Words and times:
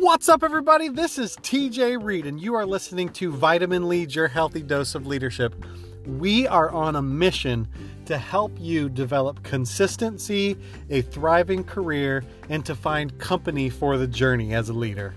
What's 0.00 0.30
up, 0.30 0.42
everybody? 0.42 0.88
This 0.88 1.18
is 1.18 1.36
TJ 1.36 2.02
Reed, 2.02 2.24
and 2.24 2.40
you 2.40 2.54
are 2.54 2.64
listening 2.64 3.10
to 3.10 3.30
Vitamin 3.30 3.86
Lead, 3.86 4.14
your 4.14 4.28
healthy 4.28 4.62
dose 4.62 4.94
of 4.94 5.06
leadership. 5.06 5.54
We 6.06 6.46
are 6.46 6.70
on 6.70 6.96
a 6.96 7.02
mission 7.02 7.68
to 8.06 8.16
help 8.16 8.50
you 8.58 8.88
develop 8.88 9.42
consistency, 9.42 10.56
a 10.88 11.02
thriving 11.02 11.64
career, 11.64 12.24
and 12.48 12.64
to 12.64 12.74
find 12.74 13.18
company 13.18 13.68
for 13.68 13.98
the 13.98 14.06
journey 14.06 14.54
as 14.54 14.70
a 14.70 14.72
leader. 14.72 15.14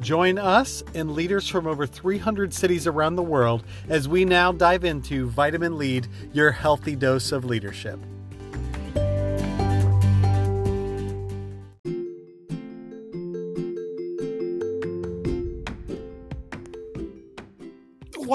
Join 0.00 0.36
us 0.36 0.82
and 0.94 1.12
leaders 1.12 1.46
from 1.46 1.68
over 1.68 1.86
300 1.86 2.52
cities 2.52 2.88
around 2.88 3.14
the 3.14 3.22
world 3.22 3.62
as 3.88 4.08
we 4.08 4.24
now 4.24 4.50
dive 4.50 4.82
into 4.82 5.28
Vitamin 5.28 5.78
Lead, 5.78 6.08
your 6.32 6.50
healthy 6.50 6.96
dose 6.96 7.30
of 7.30 7.44
leadership. 7.44 8.00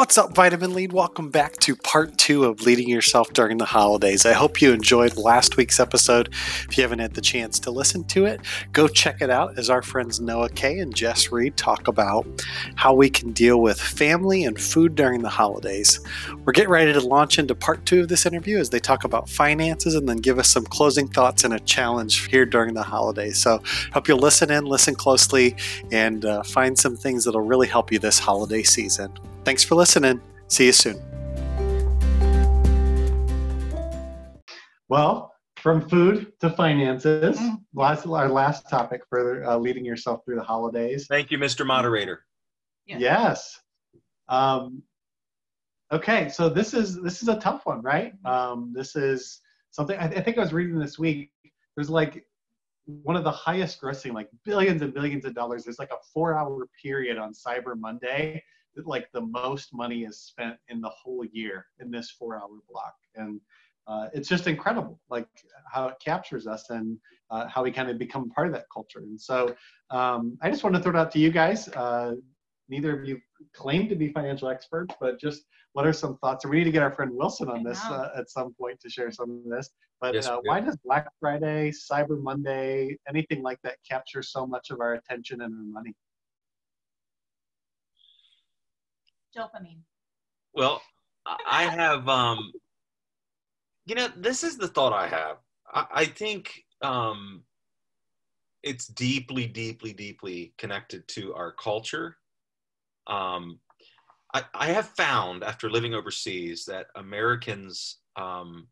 What's 0.03 0.17
up, 0.17 0.35
Vitamin 0.35 0.73
Lead? 0.73 0.91
Welcome 0.91 1.30
back 1.30 1.53
to 1.59 1.77
part 1.77 2.17
two 2.17 2.44
of 2.44 2.63
Leading 2.63 2.89
Yourself 2.89 3.31
During 3.31 3.57
the 3.57 3.63
Holidays. 3.63 4.25
I 4.25 4.34
hope 4.34 4.61
you 4.61 4.73
enjoyed 4.73 5.16
last 5.16 5.55
week's 5.55 5.80
episode. 5.80 6.27
If 6.67 6.77
you 6.77 6.84
haven't 6.84 6.99
had 6.99 7.13
the 7.13 7.21
chance 7.21 7.57
to 7.59 7.71
listen 7.71 8.03
to 8.09 8.25
it, 8.25 8.41
go 8.73 8.89
check 8.89 9.21
it 9.21 9.30
out 9.30 9.58
as 9.58 9.70
our 9.70 9.81
friends 9.81 10.20
Noah 10.20 10.49
Kay 10.49 10.80
and 10.80 10.94
Jess 10.94 11.31
Reed 11.31 11.55
talk 11.55 11.88
about 11.88 12.27
how 12.75 12.94
we 12.94 13.09
can 13.09 13.31
deal 13.31 13.61
with 13.61 13.80
family 13.80 14.44
and 14.44 14.59
food 14.59 14.95
during 14.95 15.21
the 15.21 15.30
holidays. 15.30 16.02
We're 16.44 16.52
getting 16.52 16.70
ready 16.70 16.91
to 16.91 16.99
launch 16.99 17.39
into 17.39 17.55
part 17.55 17.85
two 17.85 18.02
of 18.02 18.09
this 18.09 18.25
interview 18.25 18.58
as 18.58 18.72
they 18.72 18.80
talk 18.80 19.05
about 19.05 19.30
finances 19.30 19.95
and 19.95 20.09
then 20.09 20.17
give 20.17 20.38
us 20.38 20.49
some 20.49 20.66
closing 20.66 21.08
thoughts 21.08 21.45
and 21.45 21.53
a 21.53 21.61
challenge 21.61 22.27
here 22.27 22.45
during 22.45 22.73
the 22.73 22.83
holidays. 22.83 23.38
So, 23.38 23.63
hope 23.94 24.09
you'll 24.09 24.20
listen 24.20 24.52
in, 24.52 24.66
listen 24.66 24.95
closely, 24.95 25.55
and 25.94 26.25
uh, 26.25 26.44
find 26.44 26.77
some 26.77 26.97
things 26.97 27.23
that'll 27.23 27.39
really 27.39 27.70
help 27.70 27.89
you 27.89 27.99
this 27.99 28.20
holiday 28.20 28.64
season. 28.64 29.09
Thanks 29.45 29.63
for 29.63 29.75
listening. 29.75 30.22
See 30.47 30.67
you 30.67 30.72
soon. 30.72 31.02
Well, 34.88 35.33
from 35.58 35.88
food 35.89 36.31
to 36.39 36.49
finances, 36.49 37.38
mm. 37.39 37.58
last, 37.73 38.05
our 38.05 38.30
last 38.30 38.69
topic 38.69 39.02
for 39.09 39.44
uh, 39.45 39.58
leading 39.58 39.83
yourself 39.83 40.21
through 40.25 40.36
the 40.36 40.44
holidays. 40.44 41.08
Thank 41.09 41.31
you, 41.31 41.38
Mr. 41.38 41.66
Moderator. 41.66 42.25
Yeah. 42.86 42.97
Yes. 42.99 43.59
Um, 44.30 44.83
okay, 45.91 46.30
so 46.30 46.49
this 46.49 46.73
is 46.73 47.02
this 47.02 47.21
is 47.21 47.30
a 47.30 47.39
tough 47.39 47.66
one, 47.66 47.81
right? 47.81 48.14
Um, 48.25 48.73
this 48.75 48.95
is 48.95 49.41
something 49.71 49.97
I, 49.97 50.05
I 50.05 50.21
think 50.21 50.38
I 50.38 50.41
was 50.41 50.53
reading 50.53 50.80
this 50.80 50.99
week. 50.99 51.31
There's 51.75 51.89
like 51.89 52.25
one 52.86 53.16
of 53.16 53.23
the 53.23 53.31
highest 53.31 53.81
grossing, 53.81 54.14
like 54.14 54.30
billions 54.44 54.81
and 54.81 54.94
billions 54.94 55.25
of 55.25 55.33
dollars. 55.33 55.64
There's 55.64 55.80
like 55.80 55.91
a 55.91 56.03
four 56.14 56.38
hour 56.38 56.67
period 56.81 57.17
on 57.17 57.33
Cyber 57.33 57.77
Monday 57.77 58.44
like 58.85 59.07
the 59.13 59.21
most 59.21 59.73
money 59.73 60.03
is 60.03 60.19
spent 60.19 60.55
in 60.69 60.81
the 60.81 60.89
whole 60.89 61.25
year 61.31 61.66
in 61.79 61.91
this 61.91 62.11
four 62.11 62.35
hour 62.38 62.49
block. 62.69 62.95
And 63.15 63.39
uh, 63.88 64.07
it's 64.13 64.30
just 64.30 64.47
incredible 64.47 64.99
like 65.09 65.27
how 65.71 65.88
it 65.88 65.95
captures 66.03 66.47
us 66.47 66.69
and 66.69 66.97
uh, 67.31 67.47
how 67.47 67.63
we 67.63 67.71
kind 67.71 67.89
of 67.89 67.97
become 67.97 68.30
part 68.30 68.47
of 68.47 68.53
that 68.53 68.65
culture. 68.73 68.99
And 68.99 69.19
so 69.19 69.55
um, 69.89 70.38
i 70.41 70.49
just 70.49 70.63
want 70.63 70.75
to 70.75 70.81
throw 70.81 70.91
it 70.91 70.97
out 70.97 71.11
to 71.11 71.19
you 71.19 71.31
guys. 71.31 71.67
Uh, 71.69 72.15
neither 72.69 72.97
of 72.97 73.07
you 73.07 73.19
claim 73.53 73.89
to 73.89 73.95
be 73.95 74.07
financial 74.09 74.47
experts 74.47 74.95
but 75.02 75.19
just 75.19 75.43
what 75.73 75.85
are 75.87 75.93
some 75.93 76.17
thoughts? 76.17 76.45
And 76.45 76.52
we 76.52 76.59
need 76.59 76.63
to 76.65 76.71
get 76.71 76.83
our 76.83 76.91
friend 76.91 77.11
wilson 77.13 77.49
on 77.49 77.63
this 77.63 77.83
uh, 77.85 78.09
at 78.15 78.30
some 78.30 78.53
point 78.53 78.80
to 78.81 78.89
share 78.89 79.11
some 79.11 79.41
of 79.43 79.49
this. 79.49 79.69
But 79.99 80.13
yes, 80.13 80.27
uh, 80.27 80.37
why 80.43 80.59
does 80.59 80.77
black 80.85 81.09
friday 81.19 81.71
cyber 81.71 82.21
monday 82.21 82.97
anything 83.08 83.41
like 83.41 83.58
that 83.63 83.77
capture 83.89 84.21
so 84.21 84.45
much 84.45 84.69
of 84.69 84.81
our 84.81 84.93
attention 84.95 85.41
and 85.41 85.53
our 85.53 85.63
money 85.63 85.93
dopamine? 89.36 89.82
Well, 90.54 90.82
I 91.26 91.64
have, 91.64 92.08
um, 92.08 92.52
you 93.86 93.95
know, 93.95 94.08
this 94.16 94.44
is 94.44 94.58
the 94.58 94.67
thought 94.67 94.94
I 94.94 95.08
have. 95.08 95.38
I, 95.73 95.86
I 95.92 96.05
think 96.05 96.64
um, 96.82 97.43
it's 98.61 98.88
deeply, 98.88 99.48
deeply, 99.48 99.93
deeply 99.93 100.54
connected 100.58 101.08
to 101.10 101.33
our 101.33 101.52
culture. 101.52 102.17
Um, 103.08 103.60
I, 104.33 104.43
I 104.54 104.67
have 104.67 104.89
found 104.89 105.43
after 105.43 105.70
living 105.70 105.93
overseas 105.93 106.66
that 106.66 106.88
Americans 106.95 107.99
um, 108.16 108.67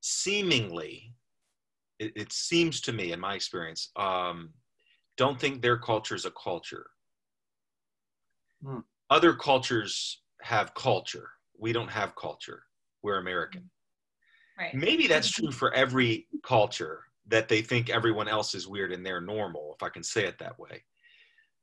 seemingly, 0.00 1.14
it, 1.98 2.12
it, 2.14 2.32
seems 2.32 2.80
to 2.82 2.92
me 2.92 3.12
in 3.12 3.18
my 3.18 3.34
experience, 3.34 3.90
um, 3.96 4.50
don't 5.16 5.40
think 5.40 5.60
their 5.60 5.78
culture 5.78 6.14
is 6.14 6.26
a 6.26 6.30
culture. 6.30 6.86
Hmm 8.62 8.80
other 9.10 9.34
cultures 9.34 10.22
have 10.42 10.74
culture. 10.74 11.30
We 11.58 11.72
don't 11.72 11.90
have 11.90 12.14
culture. 12.14 12.62
We're 13.02 13.18
American. 13.18 13.70
Right. 14.58 14.74
Maybe 14.74 15.06
that's 15.06 15.30
true 15.30 15.52
for 15.52 15.72
every 15.72 16.26
culture 16.42 17.04
that 17.28 17.48
they 17.48 17.62
think 17.62 17.90
everyone 17.90 18.28
else 18.28 18.54
is 18.54 18.66
weird 18.66 18.92
and 18.92 19.04
they're 19.04 19.20
normal, 19.20 19.74
if 19.76 19.82
I 19.82 19.88
can 19.88 20.02
say 20.02 20.24
it 20.24 20.38
that 20.38 20.58
way. 20.58 20.82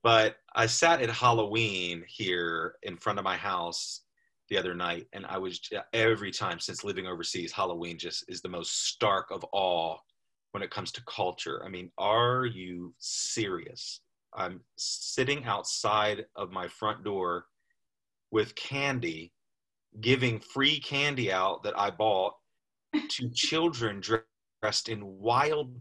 But 0.04 0.36
I 0.54 0.68
sat 0.68 1.02
at 1.02 1.10
Halloween 1.10 2.04
here 2.08 2.76
in 2.84 2.96
front 2.96 3.18
of 3.20 3.26
my 3.26 3.36
house 3.36 4.02
the 4.50 4.58
other 4.58 4.76
night, 4.76 5.08
and 5.14 5.26
I 5.26 5.40
was 5.40 5.60
every 5.94 6.32
time 6.32 6.60
since 6.60 6.84
living 6.84 7.08
overseas, 7.08 7.52
Halloween 7.52 7.98
just 7.98 8.24
is 8.28 8.42
the 8.42 8.50
most 8.50 8.88
stark 8.90 9.32
of 9.32 9.44
all 9.46 10.04
when 10.52 10.62
it 10.62 10.70
comes 10.70 10.92
to 10.94 11.04
culture. 11.06 11.64
I 11.66 11.70
mean, 11.70 11.92
are 11.98 12.46
you 12.46 12.94
serious? 13.00 14.02
I'm 14.36 14.62
sitting 14.76 15.46
outside 15.46 16.26
of 16.36 16.52
my 16.52 16.68
front 16.68 17.04
door 17.04 17.46
with 18.32 18.56
candy, 18.56 19.32
giving 20.02 20.40
free 20.40 20.80
candy 20.80 21.32
out 21.32 21.64
that 21.64 21.78
I 21.78 21.90
bought 21.90 22.36
to 23.12 23.30
children 23.34 24.02
dressed 24.02 24.90
in 24.90 25.06
wild 25.06 25.80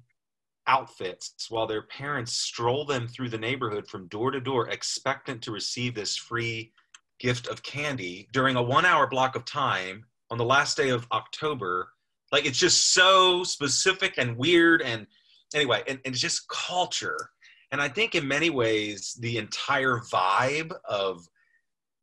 outfits 0.66 1.46
while 1.50 1.66
their 1.66 1.82
parents 1.82 2.32
stroll 2.32 2.84
them 2.84 3.06
through 3.06 3.28
the 3.28 3.38
neighborhood 3.38 3.86
from 3.86 4.08
door 4.08 4.30
to 4.30 4.40
door, 4.40 4.68
expectant 4.68 5.42
to 5.42 5.52
receive 5.52 5.94
this 5.94 6.16
free 6.16 6.72
gift 7.18 7.46
of 7.48 7.62
candy 7.62 8.28
during 8.32 8.56
a 8.56 8.62
one 8.62 8.84
hour 8.84 9.06
block 9.06 9.36
of 9.36 9.44
time 9.44 10.04
on 10.30 10.38
the 10.38 10.44
last 10.44 10.76
day 10.76 10.88
of 10.90 11.06
October. 11.12 11.90
Like 12.32 12.46
it's 12.46 12.58
just 12.58 12.92
so 12.92 13.44
specific 13.44 14.14
and 14.16 14.36
weird. 14.36 14.82
And 14.82 15.06
anyway, 15.54 15.82
and, 15.86 16.00
and 16.04 16.14
it's 16.14 16.20
just 16.20 16.48
culture 16.48 17.30
and 17.74 17.82
I 17.82 17.88
think 17.88 18.14
in 18.14 18.28
many 18.28 18.50
ways, 18.50 19.18
the 19.18 19.36
entire 19.36 19.98
vibe 20.12 20.72
of 20.88 21.26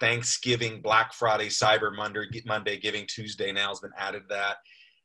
Thanksgiving, 0.02 0.82
Black 0.82 1.14
Friday, 1.14 1.48
Cyber 1.48 1.96
Monday, 1.96 2.26
Monday, 2.46 2.78
Giving 2.78 3.08
Tuesday 3.08 3.54
now 3.54 3.70
has 3.70 3.80
been 3.80 3.94
added 3.98 4.24
to 4.24 4.36
that. 4.36 4.58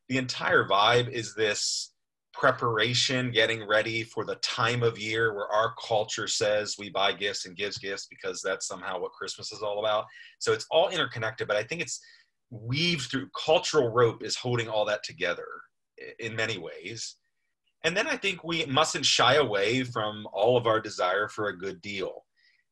The 0.08 0.18
entire 0.18 0.66
vibe 0.66 1.08
is 1.08 1.36
this 1.36 1.92
preparation, 2.34 3.30
getting 3.30 3.64
ready 3.64 4.02
for 4.02 4.24
the 4.24 4.34
time 4.42 4.82
of 4.82 4.98
year 4.98 5.32
where 5.34 5.46
our 5.46 5.72
culture 5.86 6.26
says 6.26 6.74
we 6.76 6.90
buy 6.90 7.12
gifts 7.12 7.46
and 7.46 7.56
gives 7.56 7.78
gifts 7.78 8.08
because 8.10 8.42
that's 8.42 8.66
somehow 8.66 8.98
what 8.98 9.12
Christmas 9.12 9.52
is 9.52 9.62
all 9.62 9.78
about. 9.78 10.06
So 10.40 10.52
it's 10.52 10.66
all 10.72 10.88
interconnected, 10.88 11.46
but 11.46 11.56
I 11.56 11.62
think 11.62 11.80
it's 11.80 12.00
weaved 12.50 13.08
through 13.08 13.28
cultural 13.40 13.90
rope 13.90 14.24
is 14.24 14.34
holding 14.34 14.68
all 14.68 14.84
that 14.86 15.04
together 15.04 15.46
in 16.18 16.34
many 16.34 16.58
ways. 16.58 17.18
And 17.86 17.96
then 17.96 18.08
I 18.08 18.16
think 18.16 18.42
we 18.42 18.66
mustn't 18.66 19.06
shy 19.06 19.34
away 19.36 19.84
from 19.84 20.26
all 20.32 20.56
of 20.56 20.66
our 20.66 20.80
desire 20.80 21.28
for 21.28 21.48
a 21.48 21.56
good 21.56 21.80
deal. 21.80 22.24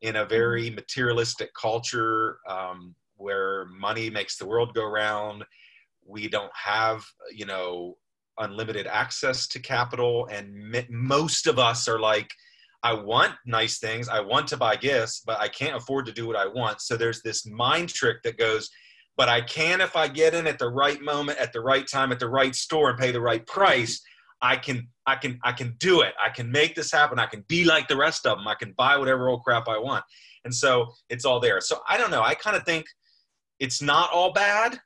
In 0.02 0.16
a 0.16 0.24
very 0.24 0.66
mm-hmm. 0.66 0.74
materialistic 0.74 1.50
culture 1.54 2.38
um, 2.48 2.96
where 3.16 3.66
money 3.66 4.10
makes 4.10 4.36
the 4.36 4.44
world 4.44 4.74
go 4.74 4.84
round, 4.84 5.44
we 6.04 6.28
don't 6.28 6.50
have, 6.52 7.04
you 7.32 7.46
know, 7.46 7.96
unlimited 8.38 8.88
access 8.88 9.46
to 9.46 9.60
capital. 9.60 10.26
And 10.32 10.74
m- 10.74 10.86
most 10.90 11.46
of 11.46 11.60
us 11.60 11.86
are 11.86 12.00
like, 12.00 12.28
I 12.82 12.92
want 12.92 13.34
nice 13.46 13.78
things, 13.78 14.08
I 14.08 14.18
want 14.18 14.48
to 14.48 14.56
buy 14.56 14.74
gifts, 14.74 15.22
but 15.24 15.40
I 15.40 15.46
can't 15.46 15.76
afford 15.76 16.06
to 16.06 16.12
do 16.12 16.26
what 16.26 16.36
I 16.36 16.48
want. 16.48 16.80
So 16.80 16.96
there's 16.96 17.22
this 17.22 17.46
mind 17.46 17.88
trick 17.88 18.16
that 18.24 18.36
goes, 18.36 18.68
but 19.16 19.28
I 19.28 19.42
can 19.42 19.80
if 19.80 19.94
I 19.94 20.08
get 20.08 20.34
in 20.34 20.48
at 20.48 20.58
the 20.58 20.68
right 20.68 21.00
moment, 21.00 21.38
at 21.38 21.52
the 21.52 21.60
right 21.60 21.86
time, 21.86 22.10
at 22.10 22.18
the 22.18 22.28
right 22.28 22.54
store 22.54 22.90
and 22.90 22.98
pay 22.98 23.12
the 23.12 23.20
right 23.20 23.46
price. 23.46 24.02
I 24.44 24.56
can 24.56 24.86
I 25.06 25.16
can 25.16 25.40
I 25.42 25.52
can 25.52 25.74
do 25.78 26.02
it. 26.02 26.12
I 26.22 26.28
can 26.28 26.52
make 26.52 26.74
this 26.74 26.92
happen. 26.92 27.18
I 27.18 27.24
can 27.24 27.44
be 27.48 27.64
like 27.64 27.88
the 27.88 27.96
rest 27.96 28.26
of 28.26 28.36
them. 28.36 28.46
I 28.46 28.54
can 28.54 28.74
buy 28.76 28.98
whatever 28.98 29.30
old 29.30 29.42
crap 29.42 29.68
I 29.68 29.78
want. 29.78 30.04
And 30.44 30.54
so 30.54 30.92
it's 31.08 31.24
all 31.24 31.40
there. 31.40 31.62
So 31.62 31.80
I 31.88 31.96
don't 31.96 32.10
know. 32.10 32.22
I 32.22 32.34
kind 32.34 32.54
of 32.54 32.64
think 32.64 32.84
it's 33.58 33.80
not 33.80 34.10
all 34.12 34.34
bad. 34.34 34.78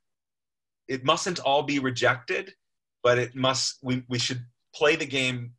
It 0.86 1.04
mustn't 1.04 1.40
all 1.40 1.64
be 1.64 1.80
rejected, 1.80 2.54
but 3.02 3.18
it 3.18 3.34
must 3.34 3.78
we, 3.82 4.04
we 4.08 4.20
should 4.20 4.42
play 4.72 4.94
the 4.94 5.06
game 5.06 5.54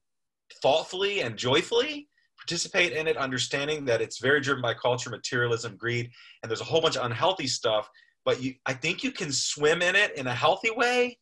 thoughtfully 0.61 1.19
and 1.19 1.35
joyfully 1.35 2.07
participate 2.37 2.93
in 2.93 3.05
it 3.05 3.17
understanding 3.17 3.83
that 3.83 4.01
it's 4.01 4.19
very 4.19 4.39
driven 4.39 4.61
by 4.61 4.73
culture 4.73 5.09
materialism 5.09 5.75
greed 5.75 6.09
and 6.41 6.49
there's 6.49 6.61
a 6.61 6.63
whole 6.63 6.81
bunch 6.81 6.95
of 6.95 7.05
unhealthy 7.05 7.45
stuff 7.45 7.87
but 8.25 8.41
you 8.41 8.55
i 8.65 8.73
think 8.73 9.03
you 9.03 9.11
can 9.11 9.31
swim 9.31 9.81
in 9.81 9.95
it 9.95 10.17
in 10.17 10.25
a 10.25 10.33
healthy 10.33 10.71
way 10.71 11.17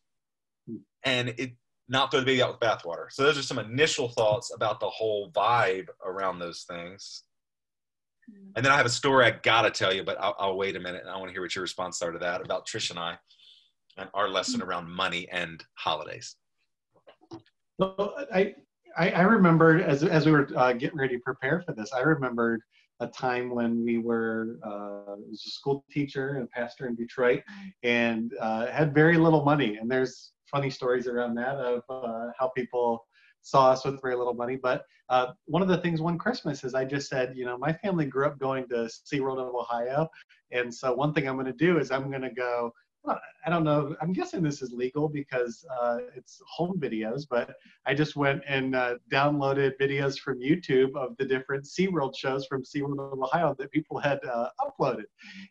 and 1.04 1.34
it 1.36 1.50
not 1.88 2.10
throw 2.10 2.20
the 2.20 2.26
baby 2.26 2.42
out 2.42 2.50
with 2.50 2.60
bathwater. 2.60 3.10
So 3.10 3.22
those 3.22 3.38
are 3.38 3.42
some 3.42 3.58
initial 3.58 4.08
thoughts 4.08 4.52
about 4.54 4.80
the 4.80 4.88
whole 4.88 5.30
vibe 5.30 5.88
around 6.04 6.38
those 6.38 6.64
things. 6.68 7.24
Mm. 8.30 8.52
And 8.56 8.64
then 8.64 8.72
I 8.72 8.76
have 8.76 8.86
a 8.86 8.90
story 8.90 9.24
I 9.24 9.30
gotta 9.30 9.70
tell 9.70 9.94
you, 9.94 10.04
but 10.04 10.20
I'll, 10.20 10.36
I'll 10.38 10.56
wait 10.56 10.76
a 10.76 10.80
minute 10.80 11.02
and 11.02 11.10
I 11.10 11.16
want 11.16 11.28
to 11.28 11.32
hear 11.32 11.42
what 11.42 11.54
your 11.54 11.62
response 11.62 12.02
are 12.02 12.12
to 12.12 12.18
that 12.18 12.40
about 12.42 12.66
Trish 12.66 12.90
and 12.90 12.98
I 12.98 13.18
and 13.96 14.08
our 14.14 14.28
lesson 14.28 14.62
around 14.62 14.90
money 14.90 15.28
and 15.30 15.64
holidays. 15.74 16.36
Well, 17.78 18.14
I, 18.32 18.54
I, 18.96 19.10
I 19.10 19.22
remembered 19.22 19.82
as, 19.82 20.02
as 20.02 20.26
we 20.26 20.32
were 20.32 20.48
uh, 20.56 20.72
getting 20.72 20.98
ready 20.98 21.16
to 21.16 21.22
prepare 21.22 21.62
for 21.62 21.72
this, 21.72 21.92
I 21.92 22.00
remembered 22.00 22.60
a 23.00 23.06
time 23.06 23.54
when 23.54 23.84
we 23.84 23.98
were 23.98 24.58
uh, 24.64 25.14
was 25.28 25.44
a 25.46 25.50
school 25.50 25.84
teacher 25.90 26.36
and 26.36 26.50
pastor 26.50 26.88
in 26.88 26.96
Detroit 26.96 27.42
and 27.84 28.32
uh, 28.40 28.66
had 28.66 28.92
very 28.92 29.16
little 29.16 29.44
money. 29.44 29.76
And 29.76 29.88
there's 29.88 30.32
funny 30.50 30.70
stories 30.70 31.06
around 31.06 31.34
that 31.36 31.56
of 31.56 31.82
uh, 31.88 32.30
how 32.38 32.48
people 32.48 33.06
saw 33.42 33.70
us 33.70 33.84
with 33.84 34.00
very 34.02 34.16
little 34.16 34.34
money. 34.34 34.56
But 34.56 34.84
uh, 35.08 35.32
one 35.46 35.62
of 35.62 35.68
the 35.68 35.78
things 35.78 36.00
one 36.00 36.18
Christmas 36.18 36.64
is 36.64 36.74
I 36.74 36.84
just 36.84 37.08
said, 37.08 37.34
you 37.36 37.44
know, 37.44 37.56
my 37.56 37.72
family 37.72 38.04
grew 38.04 38.26
up 38.26 38.38
going 38.38 38.68
to 38.68 38.88
SeaWorld 39.12 39.38
of 39.38 39.54
Ohio. 39.54 40.08
And 40.50 40.72
so 40.72 40.92
one 40.94 41.12
thing 41.12 41.28
I'm 41.28 41.36
going 41.36 41.46
to 41.46 41.52
do 41.52 41.78
is 41.78 41.90
I'm 41.90 42.10
going 42.10 42.22
to 42.22 42.30
go 42.30 42.72
I 43.46 43.50
don't 43.50 43.64
know. 43.64 43.96
I'm 44.00 44.12
guessing 44.12 44.42
this 44.42 44.60
is 44.60 44.72
legal 44.72 45.08
because 45.08 45.64
uh, 45.80 45.98
it's 46.14 46.42
home 46.46 46.78
videos, 46.78 47.22
but 47.28 47.54
I 47.86 47.94
just 47.94 48.16
went 48.16 48.42
and 48.46 48.74
uh, 48.74 48.96
downloaded 49.10 49.72
videos 49.80 50.18
from 50.18 50.40
YouTube 50.40 50.94
of 50.96 51.16
the 51.16 51.24
different 51.24 51.64
SeaWorld 51.64 52.16
shows 52.16 52.46
from 52.46 52.62
SeaWorld 52.62 53.12
of 53.12 53.18
Ohio 53.18 53.54
that 53.58 53.70
people 53.70 53.98
had 53.98 54.18
uh, 54.24 54.50
uploaded 54.60 55.04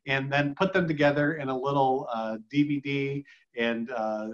and 0.05 0.31
then 0.31 0.53
put 0.55 0.73
them 0.73 0.88
together 0.88 1.35
in 1.35 1.49
a 1.49 1.57
little 1.57 2.07
DVD 2.53 3.19
uh, 3.19 3.23
and 3.61 3.89
uh, 3.89 4.27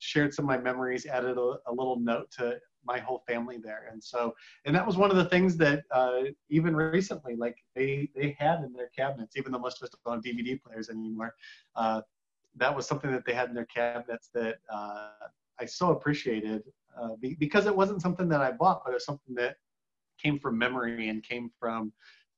shared 0.00 0.34
some 0.34 0.44
of 0.44 0.48
my 0.48 0.58
memories, 0.58 1.06
added 1.06 1.38
a, 1.38 1.56
a, 1.66 1.72
little 1.72 1.98
note 2.00 2.30
to 2.38 2.58
my 2.84 2.98
whole 2.98 3.22
family 3.28 3.58
there. 3.62 3.88
And 3.92 4.02
so, 4.02 4.34
and 4.64 4.74
that 4.74 4.86
was 4.86 4.96
one 4.96 5.10
of 5.10 5.16
the 5.16 5.26
things 5.26 5.56
that 5.58 5.84
uh, 5.92 6.22
even 6.48 6.74
recently, 6.74 7.36
like 7.36 7.56
they, 7.76 8.08
they 8.14 8.36
had 8.38 8.60
in 8.64 8.72
their 8.72 8.90
cabinets, 8.96 9.36
even 9.36 9.52
though 9.52 9.58
most 9.58 9.80
of 9.80 9.86
us 9.86 9.94
don't 10.04 10.14
have 10.14 10.24
DVD 10.24 10.60
players 10.60 10.88
anymore, 10.90 11.34
that 12.56 12.74
was 12.74 12.86
something 12.86 13.10
that 13.12 13.24
they 13.24 13.34
had 13.34 13.48
in 13.48 13.54
their 13.54 13.66
cabinets 13.66 14.30
that 14.34 14.56
uh, 14.72 15.10
I 15.60 15.64
so 15.66 15.90
appreciated 15.90 16.62
uh, 17.00 17.16
be, 17.20 17.34
because 17.34 17.66
it 17.66 17.74
wasn't 17.74 18.02
something 18.02 18.28
that 18.28 18.40
I 18.40 18.52
bought, 18.52 18.82
but 18.84 18.90
it 18.90 18.94
was 18.94 19.04
something 19.04 19.34
that 19.36 19.56
came 20.20 20.38
from 20.38 20.58
memory 20.58 21.08
and 21.08 21.22
came 21.22 21.50
from 21.58 21.92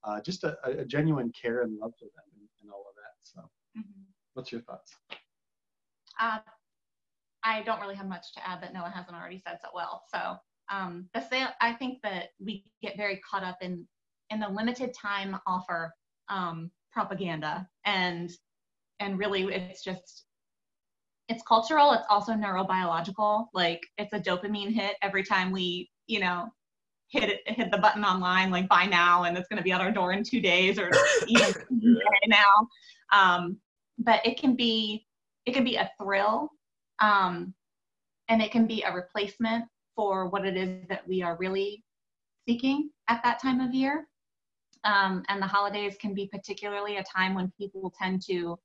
uh, 0.04 0.20
just 0.20 0.44
a, 0.44 0.56
a, 0.64 0.84
genuine 0.84 1.32
care 1.40 1.62
and 1.62 1.78
love 1.78 1.92
for 1.98 2.06
them 2.06 2.24
and, 2.36 2.48
and 2.60 2.70
all 2.70 2.84
of 2.88 2.94
that. 2.96 3.14
So, 3.22 3.40
mm-hmm. 3.78 4.02
what's 4.34 4.52
your 4.52 4.60
thoughts? 4.62 4.94
Uh, 6.20 6.38
I 7.44 7.62
don't 7.62 7.80
really 7.80 7.96
have 7.96 8.08
much 8.08 8.32
to 8.34 8.48
add 8.48 8.62
that 8.62 8.72
Noah 8.72 8.92
hasn't 8.94 9.16
already 9.16 9.42
said 9.46 9.58
so 9.62 9.68
well. 9.74 10.02
So, 10.12 10.36
um, 10.70 11.08
the 11.12 11.20
sale, 11.20 11.48
I 11.60 11.72
think 11.72 11.98
that 12.02 12.30
we 12.38 12.64
get 12.82 12.96
very 12.96 13.20
caught 13.28 13.42
up 13.42 13.58
in 13.60 13.86
in 14.30 14.40
the 14.40 14.48
limited 14.48 14.94
time 14.94 15.38
offer 15.46 15.92
um, 16.28 16.70
propaganda 16.92 17.68
and 17.84 18.30
and 19.00 19.18
really 19.18 19.44
it's 19.44 19.82
just 19.82 20.24
it's 21.28 21.42
cultural 21.42 21.92
it's 21.92 22.06
also 22.10 22.32
neurobiological 22.32 23.46
like 23.54 23.80
it's 23.98 24.12
a 24.12 24.20
dopamine 24.20 24.72
hit 24.72 24.96
every 25.02 25.22
time 25.22 25.50
we 25.50 25.90
you 26.06 26.20
know 26.20 26.48
hit 27.08 27.28
it, 27.28 27.40
hit 27.46 27.70
the 27.70 27.78
button 27.78 28.04
online 28.04 28.50
like 28.50 28.68
buy 28.68 28.84
now 28.84 29.24
and 29.24 29.36
it's 29.36 29.48
going 29.48 29.56
to 29.56 29.62
be 29.62 29.72
at 29.72 29.80
our 29.80 29.90
door 29.90 30.12
in 30.12 30.22
two 30.22 30.40
days 30.40 30.78
or 30.78 30.90
even 31.26 31.54
now 32.26 32.68
um, 33.12 33.56
but 33.98 34.24
it 34.24 34.38
can 34.38 34.54
be 34.54 35.06
it 35.46 35.52
can 35.52 35.64
be 35.64 35.76
a 35.76 35.90
thrill 36.00 36.50
um, 37.02 37.52
and 38.28 38.40
it 38.40 38.50
can 38.50 38.66
be 38.66 38.82
a 38.82 38.94
replacement 38.94 39.64
for 39.94 40.28
what 40.28 40.46
it 40.46 40.56
is 40.56 40.86
that 40.88 41.06
we 41.06 41.22
are 41.22 41.36
really 41.38 41.84
seeking 42.48 42.90
at 43.08 43.22
that 43.24 43.40
time 43.42 43.60
of 43.60 43.74
year. 43.74 44.06
Um, 44.84 45.22
and 45.28 45.40
the 45.40 45.46
holidays 45.46 45.96
can 46.00 46.14
be 46.14 46.26
particularly 46.26 46.96
a 46.96 47.04
time 47.04 47.34
when 47.34 47.52
people 47.58 47.92
tend 48.00 48.22
to 48.26 48.58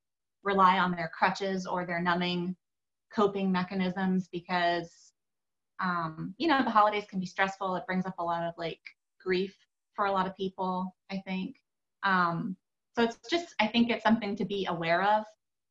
rely 0.43 0.79
on 0.79 0.91
their 0.91 1.11
crutches 1.13 1.67
or 1.67 1.85
their 1.85 2.01
numbing 2.01 2.55
coping 3.13 3.51
mechanisms 3.51 4.29
because 4.31 5.11
um, 5.79 6.33
you 6.37 6.47
know 6.47 6.63
the 6.63 6.69
holidays 6.69 7.05
can 7.09 7.19
be 7.19 7.25
stressful. 7.25 7.75
It 7.75 7.85
brings 7.85 8.05
up 8.05 8.15
a 8.19 8.23
lot 8.23 8.43
of 8.43 8.53
like 8.57 8.79
grief 9.21 9.55
for 9.93 10.05
a 10.05 10.11
lot 10.11 10.27
of 10.27 10.37
people 10.37 10.95
i 11.11 11.21
think. 11.27 11.57
Um, 12.03 12.55
so 12.95 13.03
it's 13.03 13.17
just 13.29 13.53
i 13.59 13.67
think 13.67 13.89
it's 13.89 14.03
something 14.03 14.35
to 14.35 14.45
be 14.45 14.65
aware 14.69 15.03
of 15.03 15.25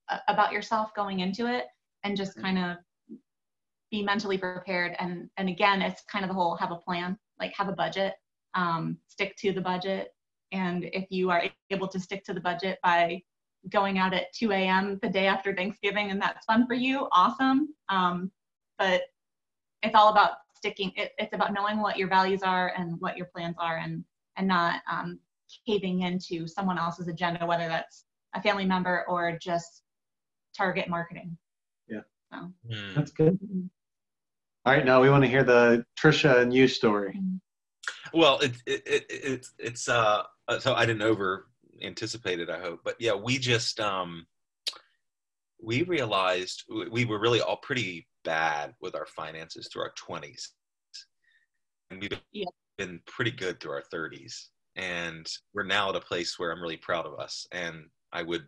uh, 0.09 0.19
about 0.29 0.53
yourself 0.53 0.95
going 0.95 1.21
into 1.21 1.47
it 1.47 1.67
and 2.06 2.17
just 2.17 2.41
kind 2.41 2.58
of 2.58 2.76
be 3.91 4.03
mentally 4.03 4.38
prepared 4.38 4.97
and 4.99 5.29
and 5.37 5.49
again 5.49 5.82
it's 5.82 6.03
kind 6.11 6.25
of 6.25 6.29
the 6.29 6.35
whole 6.35 6.56
have 6.56 6.73
a 6.73 6.76
plan 6.76 7.17
like 7.38 7.53
have 7.55 7.69
a 7.69 7.73
budget 7.73 8.14
um, 8.55 8.97
stick 9.06 9.37
to 9.37 9.53
the 9.53 9.61
budget 9.61 10.08
and 10.53 10.85
if 10.93 11.06
you 11.11 11.31
are 11.31 11.44
able 11.70 11.88
to 11.88 12.00
stick 12.00 12.25
to 12.25 12.32
the 12.32 12.41
budget 12.41 12.79
by 12.82 13.20
going 13.69 13.99
out 13.99 14.14
at 14.14 14.32
2 14.32 14.53
a.m. 14.53 14.99
the 15.03 15.08
day 15.08 15.26
after 15.26 15.55
Thanksgiving 15.55 16.11
and 16.11 16.20
that's 16.20 16.44
fun 16.47 16.67
for 16.67 16.75
you, 16.75 17.08
awesome. 17.12 17.75
Um, 17.88 18.31
but 18.79 19.03
it's 19.82 19.94
all 19.94 20.11
about 20.11 20.32
sticking, 20.55 20.93
it, 20.97 21.12
it's 21.19 21.35
about 21.35 21.53
knowing 21.53 21.81
what 21.81 21.97
your 21.97 22.08
values 22.08 22.43
are 22.43 22.73
and 22.76 23.00
what 23.00 23.17
your 23.17 23.26
plans 23.26 23.56
are 23.58 23.79
and, 23.79 24.05
and 24.37 24.47
not 24.47 24.82
um, 24.91 25.19
caving 25.67 26.03
into 26.03 26.47
someone 26.47 26.79
else's 26.79 27.08
agenda, 27.08 27.44
whether 27.44 27.69
that's 27.69 28.05
a 28.35 28.43
family 28.43 28.64
member 28.64 29.05
or 29.08 29.37
just 29.41 29.82
target 30.56 30.88
marketing. 30.88 31.37
Yeah. 32.32 32.40
So. 32.40 32.75
Mm. 32.75 32.94
That's 32.94 33.11
good. 33.12 33.38
All 34.64 34.73
right, 34.73 34.84
now 34.84 35.00
we 35.00 35.11
want 35.11 35.23
to 35.23 35.31
hear 35.31 35.44
the 35.44 35.84
Trisha 36.00 36.40
and 36.40 36.52
you 36.52 36.67
story. 36.67 37.14
Mm-hmm. 37.17 38.19
Well, 38.19 38.38
it, 38.40 38.52
it, 38.67 38.82
it, 38.87 39.06
it's 39.08 39.52
it's 39.58 39.88
uh 39.88 40.23
so 40.58 40.75
I 40.75 40.87
didn't 40.87 41.02
over 41.02 41.46
anticipate 41.82 42.40
it. 42.40 42.50
I 42.50 42.58
hope. 42.58 42.81
But 42.84 42.96
yeah, 42.99 43.14
we 43.14 43.38
just 43.38 43.81
um, 43.81 44.26
we 45.62 45.82
realized 45.82 46.64
we 46.90 47.05
were 47.05 47.20
really 47.20 47.40
all 47.40 47.58
pretty 47.58 48.06
bad 48.25 48.75
with 48.81 48.94
our 48.94 49.06
finances 49.06 49.69
through 49.69 49.82
our 49.82 49.94
20s, 49.94 50.49
and 51.90 52.00
we've 52.00 52.20
yeah. 52.32 52.46
been 52.79 53.00
pretty 53.06 53.31
good 53.31 53.61
through 53.61 53.72
our 53.72 53.84
30s. 53.93 54.46
And 54.76 55.26
we're 55.55 55.64
now 55.64 55.88
at 55.88 55.96
a 55.96 56.00
place 56.00 56.38
where 56.38 56.52
I'm 56.52 56.61
really 56.61 56.76
proud 56.76 57.06
of 57.06 57.19
us. 57.19 57.46
And 57.50 57.87
I 58.12 58.22
would 58.22 58.44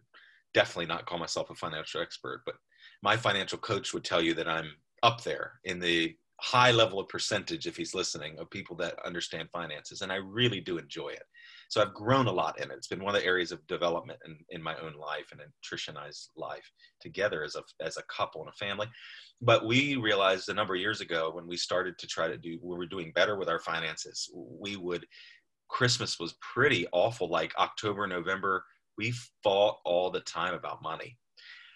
definitely 0.52 0.84
not 0.86 1.06
call 1.06 1.18
myself 1.18 1.48
a 1.48 1.54
financial 1.54 2.02
expert, 2.02 2.42
but 2.44 2.56
my 3.02 3.16
financial 3.16 3.58
coach 3.58 3.94
would 3.94 4.04
tell 4.04 4.22
you 4.22 4.34
that 4.34 4.48
I'm 4.48 4.70
up 5.02 5.22
there 5.22 5.60
in 5.64 5.78
the 5.78 6.16
high 6.40 6.70
level 6.70 7.00
of 7.00 7.08
percentage, 7.08 7.66
if 7.66 7.76
he's 7.76 7.94
listening, 7.94 8.38
of 8.38 8.48
people 8.50 8.76
that 8.76 8.94
understand 9.04 9.48
finances. 9.52 10.02
And 10.02 10.12
I 10.12 10.16
really 10.16 10.60
do 10.60 10.78
enjoy 10.78 11.08
it. 11.08 11.24
So 11.68 11.82
I've 11.82 11.94
grown 11.94 12.26
a 12.26 12.32
lot 12.32 12.60
in 12.60 12.70
it. 12.70 12.76
It's 12.76 12.86
been 12.86 13.02
one 13.02 13.14
of 13.14 13.20
the 13.20 13.26
areas 13.26 13.50
of 13.50 13.66
development 13.66 14.20
in, 14.24 14.38
in 14.50 14.62
my 14.62 14.76
own 14.76 14.94
life 14.94 15.28
and 15.32 15.40
in 15.40 15.48
Trish 15.64 15.88
and 15.88 15.98
I's 15.98 16.30
life 16.36 16.70
together 17.00 17.42
as 17.42 17.56
a, 17.56 17.62
as 17.80 17.96
a 17.96 18.04
couple 18.04 18.40
and 18.40 18.50
a 18.50 18.52
family. 18.52 18.88
But 19.40 19.66
we 19.66 19.96
realized 19.96 20.48
a 20.48 20.54
number 20.54 20.74
of 20.74 20.80
years 20.80 21.00
ago 21.00 21.30
when 21.32 21.46
we 21.46 21.56
started 21.56 21.98
to 21.98 22.06
try 22.06 22.28
to 22.28 22.38
do, 22.38 22.58
we 22.62 22.76
were 22.76 22.86
doing 22.86 23.12
better 23.14 23.36
with 23.36 23.48
our 23.48 23.60
finances. 23.60 24.30
We 24.32 24.76
would, 24.76 25.06
Christmas 25.68 26.18
was 26.18 26.36
pretty 26.40 26.86
awful. 26.92 27.28
Like 27.28 27.52
October, 27.58 28.06
November, 28.06 28.64
we 28.96 29.12
fought 29.42 29.78
all 29.84 30.10
the 30.10 30.20
time 30.20 30.54
about 30.54 30.82
money 30.82 31.18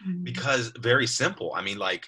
mm-hmm. 0.06 0.24
because 0.24 0.72
very 0.78 1.06
simple. 1.06 1.52
I 1.54 1.62
mean, 1.62 1.78
like, 1.78 2.06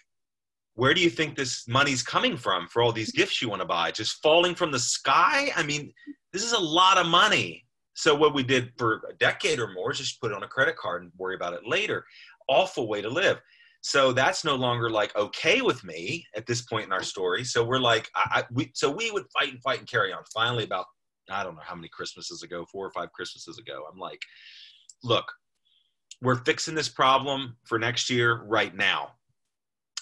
where 0.74 0.94
do 0.94 1.00
you 1.00 1.10
think 1.10 1.36
this 1.36 1.66
money's 1.68 2.02
coming 2.02 2.36
from 2.36 2.66
for 2.68 2.82
all 2.82 2.92
these 2.92 3.12
gifts 3.12 3.40
you 3.40 3.48
want 3.48 3.62
to 3.62 3.66
buy? 3.66 3.90
Just 3.90 4.20
falling 4.22 4.54
from 4.54 4.72
the 4.72 4.78
sky? 4.78 5.50
I 5.56 5.62
mean, 5.62 5.92
this 6.32 6.44
is 6.44 6.52
a 6.52 6.58
lot 6.58 6.98
of 6.98 7.06
money. 7.06 7.64
So 7.94 8.14
what 8.14 8.34
we 8.34 8.42
did 8.42 8.72
for 8.76 9.02
a 9.08 9.14
decade 9.14 9.60
or 9.60 9.72
more 9.72 9.92
is 9.92 9.98
just 9.98 10.20
put 10.20 10.32
it 10.32 10.34
on 10.34 10.42
a 10.42 10.48
credit 10.48 10.76
card 10.76 11.02
and 11.02 11.12
worry 11.16 11.36
about 11.36 11.54
it 11.54 11.60
later. 11.64 12.04
Awful 12.48 12.88
way 12.88 13.00
to 13.02 13.08
live. 13.08 13.40
So 13.82 14.12
that's 14.12 14.44
no 14.44 14.56
longer 14.56 14.90
like 14.90 15.14
okay 15.14 15.60
with 15.60 15.84
me 15.84 16.26
at 16.34 16.46
this 16.46 16.62
point 16.62 16.86
in 16.86 16.92
our 16.92 17.02
story. 17.02 17.44
So 17.44 17.62
we're 17.62 17.78
like, 17.78 18.10
I, 18.16 18.40
I, 18.40 18.44
we, 18.50 18.70
so 18.74 18.90
we 18.90 19.10
would 19.10 19.26
fight 19.38 19.52
and 19.52 19.62
fight 19.62 19.78
and 19.78 19.88
carry 19.88 20.12
on. 20.12 20.22
Finally, 20.32 20.64
about 20.64 20.86
I 21.30 21.44
don't 21.44 21.54
know 21.54 21.62
how 21.64 21.74
many 21.74 21.88
Christmases 21.88 22.42
ago, 22.42 22.66
four 22.70 22.86
or 22.86 22.92
five 22.92 23.12
Christmases 23.12 23.58
ago, 23.58 23.84
I'm 23.90 23.98
like, 23.98 24.20
look, 25.02 25.24
we're 26.24 26.44
fixing 26.44 26.74
this 26.74 26.88
problem 26.88 27.56
for 27.64 27.78
next 27.78 28.10
year 28.10 28.42
right 28.44 28.74
now. 28.74 29.12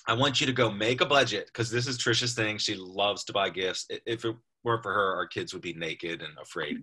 I 0.09 0.15
want 0.15 0.41
you 0.41 0.47
to 0.47 0.53
go 0.53 0.71
make 0.71 1.01
a 1.01 1.07
budget 1.07 1.47
because 1.47 1.71
this 1.71 1.87
is 1.87 1.99
Trisha's 1.99 2.35
thing. 2.35 2.59
She 2.59 2.75
loves 2.75 3.25
to 3.25 3.33
buy 3.33 3.51
gifts. 3.51 3.87
If 3.89 4.25
it 4.25 4.35
weren't 4.65 4.83
for 4.83 4.93
her, 4.93 5.17
our 5.17 5.27
kids 5.27 5.53
would 5.53 5.63
be 5.63 5.75
naked 5.75 6.23
and 6.23 6.33
afraid 6.43 6.79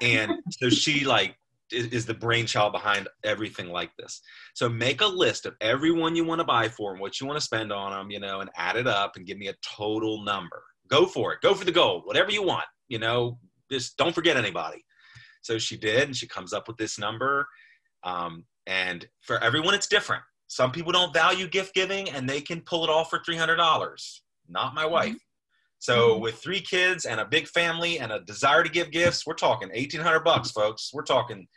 and 0.00 0.32
so 0.50 0.68
she 0.68 1.04
like 1.04 1.36
is, 1.72 2.04
the 2.04 2.14
brainchild 2.14 2.72
behind 2.72 3.08
everything 3.24 3.68
like 3.68 3.90
this 3.96 4.20
so 4.54 4.68
make 4.68 5.00
a 5.00 5.06
list 5.06 5.46
of 5.46 5.54
everyone 5.60 6.16
you 6.16 6.24
want 6.24 6.40
to 6.40 6.44
buy 6.44 6.68
for 6.68 6.92
and 6.92 7.00
what 7.00 7.20
you 7.20 7.26
want 7.26 7.38
to 7.38 7.44
spend 7.44 7.72
on 7.72 7.92
them 7.92 8.10
you 8.10 8.18
know 8.18 8.40
and 8.40 8.50
add 8.56 8.76
it 8.76 8.86
up 8.86 9.12
and 9.16 9.26
give 9.26 9.38
me 9.38 9.48
a 9.48 9.54
total 9.62 10.24
number 10.24 10.62
go 10.88 11.06
for 11.06 11.32
it 11.32 11.40
go 11.42 11.54
for 11.54 11.64
the 11.64 11.72
goal. 11.72 12.02
whatever 12.04 12.30
you 12.30 12.42
want 12.42 12.64
you 12.88 12.98
know 12.98 13.38
just 13.70 13.96
don't 13.96 14.14
forget 14.14 14.36
anybody 14.36 14.84
so 15.42 15.58
she 15.58 15.76
did 15.76 16.02
and 16.02 16.16
she 16.16 16.26
comes 16.26 16.52
up 16.52 16.66
with 16.66 16.76
this 16.76 16.98
number 16.98 17.46
um, 18.02 18.44
and 18.70 19.06
for 19.20 19.42
everyone 19.42 19.74
it's 19.74 19.86
different 19.86 20.22
some 20.46 20.72
people 20.72 20.92
don't 20.92 21.12
value 21.12 21.46
gift 21.46 21.74
giving 21.74 22.08
and 22.10 22.28
they 22.28 22.40
can 22.40 22.60
pull 22.62 22.84
it 22.84 22.90
off 22.90 23.10
for 23.10 23.18
$300 23.18 24.20
not 24.48 24.74
my 24.74 24.86
wife 24.86 25.16
So 25.80 26.18
with 26.18 26.36
three 26.36 26.60
kids 26.60 27.06
and 27.06 27.20
a 27.20 27.24
big 27.24 27.48
family 27.48 27.98
and 27.98 28.12
a 28.12 28.20
desire 28.20 28.62
to 28.62 28.68
give 28.68 28.90
gifts, 28.90 29.26
we're 29.26 29.32
talking 29.32 29.70
1800 29.70 30.20
bucks, 30.20 30.50
folks. 30.50 30.90
We're 30.92 31.02
talking 31.02 31.48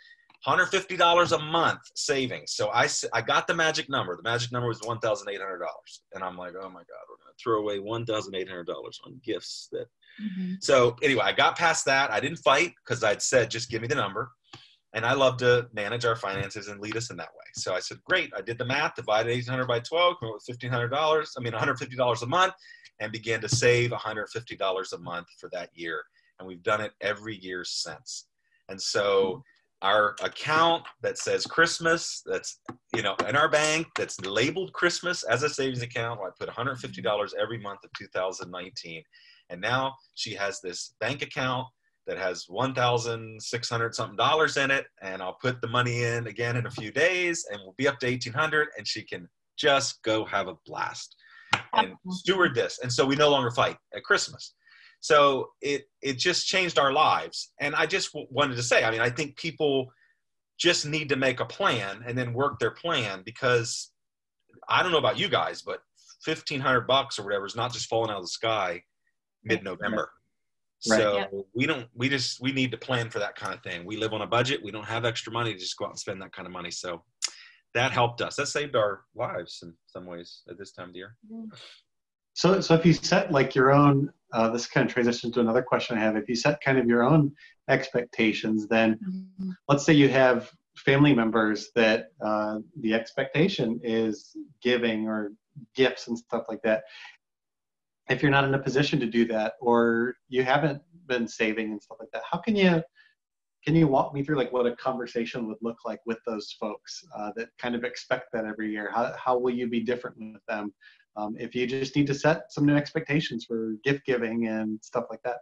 $150 0.47 1.31
a 1.31 1.39
month 1.39 1.81
savings. 1.95 2.53
So 2.53 2.69
I, 2.73 2.87
I 3.11 3.21
got 3.21 3.47
the 3.47 3.53
magic 3.53 3.89
number. 3.89 4.15
The 4.15 4.23
magic 4.23 4.53
number 4.53 4.69
was 4.69 4.79
$1,800. 4.79 5.27
And 6.13 6.23
I'm 6.23 6.37
like, 6.37 6.53
oh 6.55 6.69
my 6.69 6.79
God, 6.79 7.03
we're 7.09 7.17
going 7.17 7.33
to 7.35 7.43
throw 7.43 7.59
away 7.59 7.79
$1,800 7.79 8.65
on 9.05 9.21
gifts 9.23 9.67
that. 9.73 9.87
Mm-hmm. 10.21 10.53
So 10.61 10.95
anyway, 11.03 11.23
I 11.25 11.33
got 11.33 11.57
past 11.57 11.83
that. 11.85 12.09
I 12.09 12.21
didn't 12.21 12.37
fight 12.37 12.73
because 12.85 13.03
I'd 13.03 13.21
said, 13.21 13.51
just 13.51 13.69
give 13.69 13.81
me 13.81 13.89
the 13.89 13.95
number. 13.95 14.31
And 14.93 15.05
I 15.05 15.13
love 15.13 15.37
to 15.37 15.67
manage 15.73 16.05
our 16.05 16.15
finances 16.15 16.67
and 16.67 16.79
lead 16.79 16.95
us 16.95 17.09
in 17.09 17.17
that 17.17 17.33
way. 17.33 17.45
So 17.55 17.73
I 17.73 17.79
said, 17.79 17.97
great. 18.03 18.31
I 18.35 18.41
did 18.41 18.59
the 18.59 18.65
math, 18.65 18.95
divided 18.95 19.31
1800 19.31 19.67
by 19.67 19.79
12, 19.79 20.15
come 20.19 20.29
up 20.29 20.35
with 20.47 20.59
$1,500. 20.59 21.27
I 21.37 21.41
mean, 21.41 21.53
$150 21.53 22.21
a 22.21 22.25
month 22.27 22.53
and 22.99 23.11
began 23.11 23.41
to 23.41 23.49
save 23.49 23.91
$150 23.91 24.93
a 24.93 24.97
month 24.99 25.27
for 25.39 25.49
that 25.51 25.69
year. 25.73 26.03
And 26.39 26.47
we've 26.47 26.63
done 26.63 26.81
it 26.81 26.91
every 27.01 27.37
year 27.37 27.63
since. 27.65 28.27
And 28.69 28.79
so 28.79 29.43
our 29.83 30.15
account 30.23 30.83
that 31.01 31.17
says 31.17 31.45
Christmas, 31.45 32.23
that's 32.25 32.59
you 32.95 33.03
know 33.03 33.15
in 33.27 33.35
our 33.35 33.49
bank, 33.49 33.87
that's 33.97 34.19
labeled 34.21 34.71
Christmas 34.71 35.23
as 35.23 35.43
a 35.43 35.49
savings 35.49 35.81
account. 35.81 36.21
I 36.21 36.29
put 36.39 36.49
$150 36.49 37.33
every 37.39 37.57
month 37.59 37.79
of 37.83 37.91
2019, 37.97 39.03
and 39.49 39.61
now 39.61 39.93
she 40.15 40.33
has 40.35 40.61
this 40.61 40.95
bank 41.01 41.21
account 41.21 41.67
that 42.07 42.17
has 42.17 42.45
1,600 42.47 43.95
something 43.95 44.17
dollars 44.17 44.57
in 44.57 44.71
it, 44.71 44.85
and 45.01 45.21
I'll 45.21 45.37
put 45.41 45.61
the 45.61 45.67
money 45.67 46.03
in 46.03 46.27
again 46.27 46.57
in 46.57 46.65
a 46.65 46.71
few 46.71 46.91
days, 46.91 47.45
and 47.49 47.61
we'll 47.63 47.75
be 47.77 47.87
up 47.87 47.99
to 47.99 48.07
1,800, 48.07 48.69
and 48.77 48.87
she 48.87 49.03
can 49.03 49.27
just 49.57 50.01
go 50.03 50.25
have 50.25 50.47
a 50.47 50.55
blast 50.65 51.15
and 51.73 51.93
steward 52.09 52.55
this. 52.55 52.79
And 52.81 52.91
so 52.91 53.05
we 53.05 53.15
no 53.15 53.29
longer 53.29 53.51
fight 53.51 53.77
at 53.95 54.03
Christmas. 54.03 54.53
So 54.99 55.49
it 55.61 55.83
it 56.01 56.17
just 56.17 56.47
changed 56.47 56.79
our 56.79 56.93
lives. 56.93 57.51
And 57.59 57.75
I 57.75 57.85
just 57.85 58.13
w- 58.13 58.27
wanted 58.31 58.55
to 58.55 58.63
say, 58.63 58.83
I 58.83 58.91
mean, 58.91 59.01
I 59.01 59.09
think 59.09 59.35
people 59.35 59.91
just 60.57 60.85
need 60.85 61.09
to 61.09 61.15
make 61.15 61.39
a 61.39 61.45
plan 61.45 62.03
and 62.07 62.17
then 62.17 62.33
work 62.33 62.57
their 62.59 62.71
plan 62.71 63.21
because 63.25 63.91
I 64.69 64.81
don't 64.81 64.91
know 64.91 64.99
about 64.99 65.19
you 65.19 65.27
guys, 65.27 65.61
but 65.61 65.79
fifteen 66.23 66.61
hundred 66.61 66.87
bucks 66.87 67.19
or 67.19 67.23
whatever 67.23 67.45
is 67.45 67.55
not 67.55 67.73
just 67.73 67.87
falling 67.89 68.11
out 68.11 68.17
of 68.17 68.23
the 68.23 68.29
sky 68.29 68.81
mid 69.43 69.63
November. 69.63 70.09
Right. 70.89 70.99
So 70.99 71.17
yeah. 71.17 71.25
we 71.53 71.65
don't 71.65 71.87
we 71.95 72.09
just 72.09 72.41
we 72.41 72.51
need 72.51 72.71
to 72.71 72.77
plan 72.77 73.09
for 73.09 73.19
that 73.19 73.35
kind 73.35 73.53
of 73.53 73.61
thing. 73.63 73.85
We 73.85 73.97
live 73.97 74.13
on 74.13 74.21
a 74.21 74.27
budget. 74.27 74.61
We 74.63 74.71
don't 74.71 74.85
have 74.85 75.05
extra 75.05 75.31
money 75.31 75.53
to 75.53 75.59
just 75.59 75.77
go 75.77 75.85
out 75.85 75.91
and 75.91 75.99
spend 75.99 76.21
that 76.21 76.33
kind 76.33 76.45
of 76.45 76.51
money. 76.51 76.71
So 76.71 77.03
that 77.73 77.91
helped 77.91 78.21
us. 78.21 78.35
That 78.35 78.47
saved 78.47 78.75
our 78.75 79.01
lives 79.15 79.59
in 79.63 79.73
some 79.87 80.05
ways 80.05 80.41
at 80.49 80.57
this 80.57 80.71
time 80.71 80.89
of 80.89 80.93
the 80.93 80.99
year. 80.99 81.15
Mm-hmm. 81.31 81.53
So, 82.33 82.61
so 82.61 82.73
if 82.73 82.85
you 82.85 82.93
set 82.93 83.31
like 83.31 83.53
your 83.55 83.71
own, 83.71 84.11
uh, 84.33 84.49
this 84.49 84.65
kind 84.65 84.87
of 84.87 84.93
transitions 84.93 85.33
to 85.33 85.39
another 85.39 85.61
question 85.61 85.97
I 85.97 86.01
have. 86.01 86.15
If 86.15 86.27
you 86.27 86.35
set 86.35 86.61
kind 86.61 86.77
of 86.79 86.87
your 86.87 87.03
own 87.03 87.31
expectations, 87.69 88.67
then 88.67 88.95
mm-hmm. 88.95 89.51
let's 89.69 89.85
say 89.85 89.93
you 89.93 90.09
have 90.09 90.51
family 90.75 91.13
members 91.13 91.69
that 91.75 92.07
uh, 92.25 92.59
the 92.79 92.93
expectation 92.93 93.79
is 93.83 94.35
giving 94.61 95.07
or 95.07 95.31
gifts 95.75 96.07
and 96.07 96.17
stuff 96.17 96.45
like 96.49 96.61
that. 96.63 96.83
If 98.09 98.21
you're 98.21 98.31
not 98.31 98.43
in 98.43 98.53
a 98.53 98.59
position 98.59 98.99
to 98.99 99.05
do 99.05 99.25
that, 99.27 99.53
or 99.61 100.15
you 100.27 100.43
haven't 100.43 100.81
been 101.07 101.27
saving 101.27 101.71
and 101.71 101.81
stuff 101.81 101.97
like 101.99 102.09
that, 102.13 102.23
how 102.29 102.39
can 102.39 102.55
you 102.55 102.81
can 103.65 103.75
you 103.75 103.87
walk 103.87 104.13
me 104.13 104.23
through 104.23 104.35
like 104.35 104.51
what 104.51 104.65
a 104.65 104.75
conversation 104.75 105.47
would 105.47 105.57
look 105.61 105.77
like 105.85 105.99
with 106.05 106.19
those 106.25 106.53
folks 106.59 107.01
uh, 107.15 107.31
that 107.37 107.47
kind 107.57 107.75
of 107.75 107.85
expect 107.85 108.25
that 108.33 108.45
every 108.45 108.71
year? 108.71 108.91
How 108.93 109.13
how 109.17 109.37
will 109.37 109.53
you 109.53 109.69
be 109.69 109.79
different 109.79 110.17
with 110.17 110.45
them? 110.47 110.73
um, 111.15 111.35
if 111.39 111.53
you 111.55 111.67
just 111.67 111.95
need 111.95 112.07
to 112.07 112.13
set 112.13 112.51
some 112.51 112.65
new 112.65 112.75
expectations 112.75 113.45
for 113.45 113.73
gift 113.83 114.05
giving 114.05 114.47
and 114.47 114.79
stuff 114.83 115.05
like 115.09 115.21
that. 115.23 115.37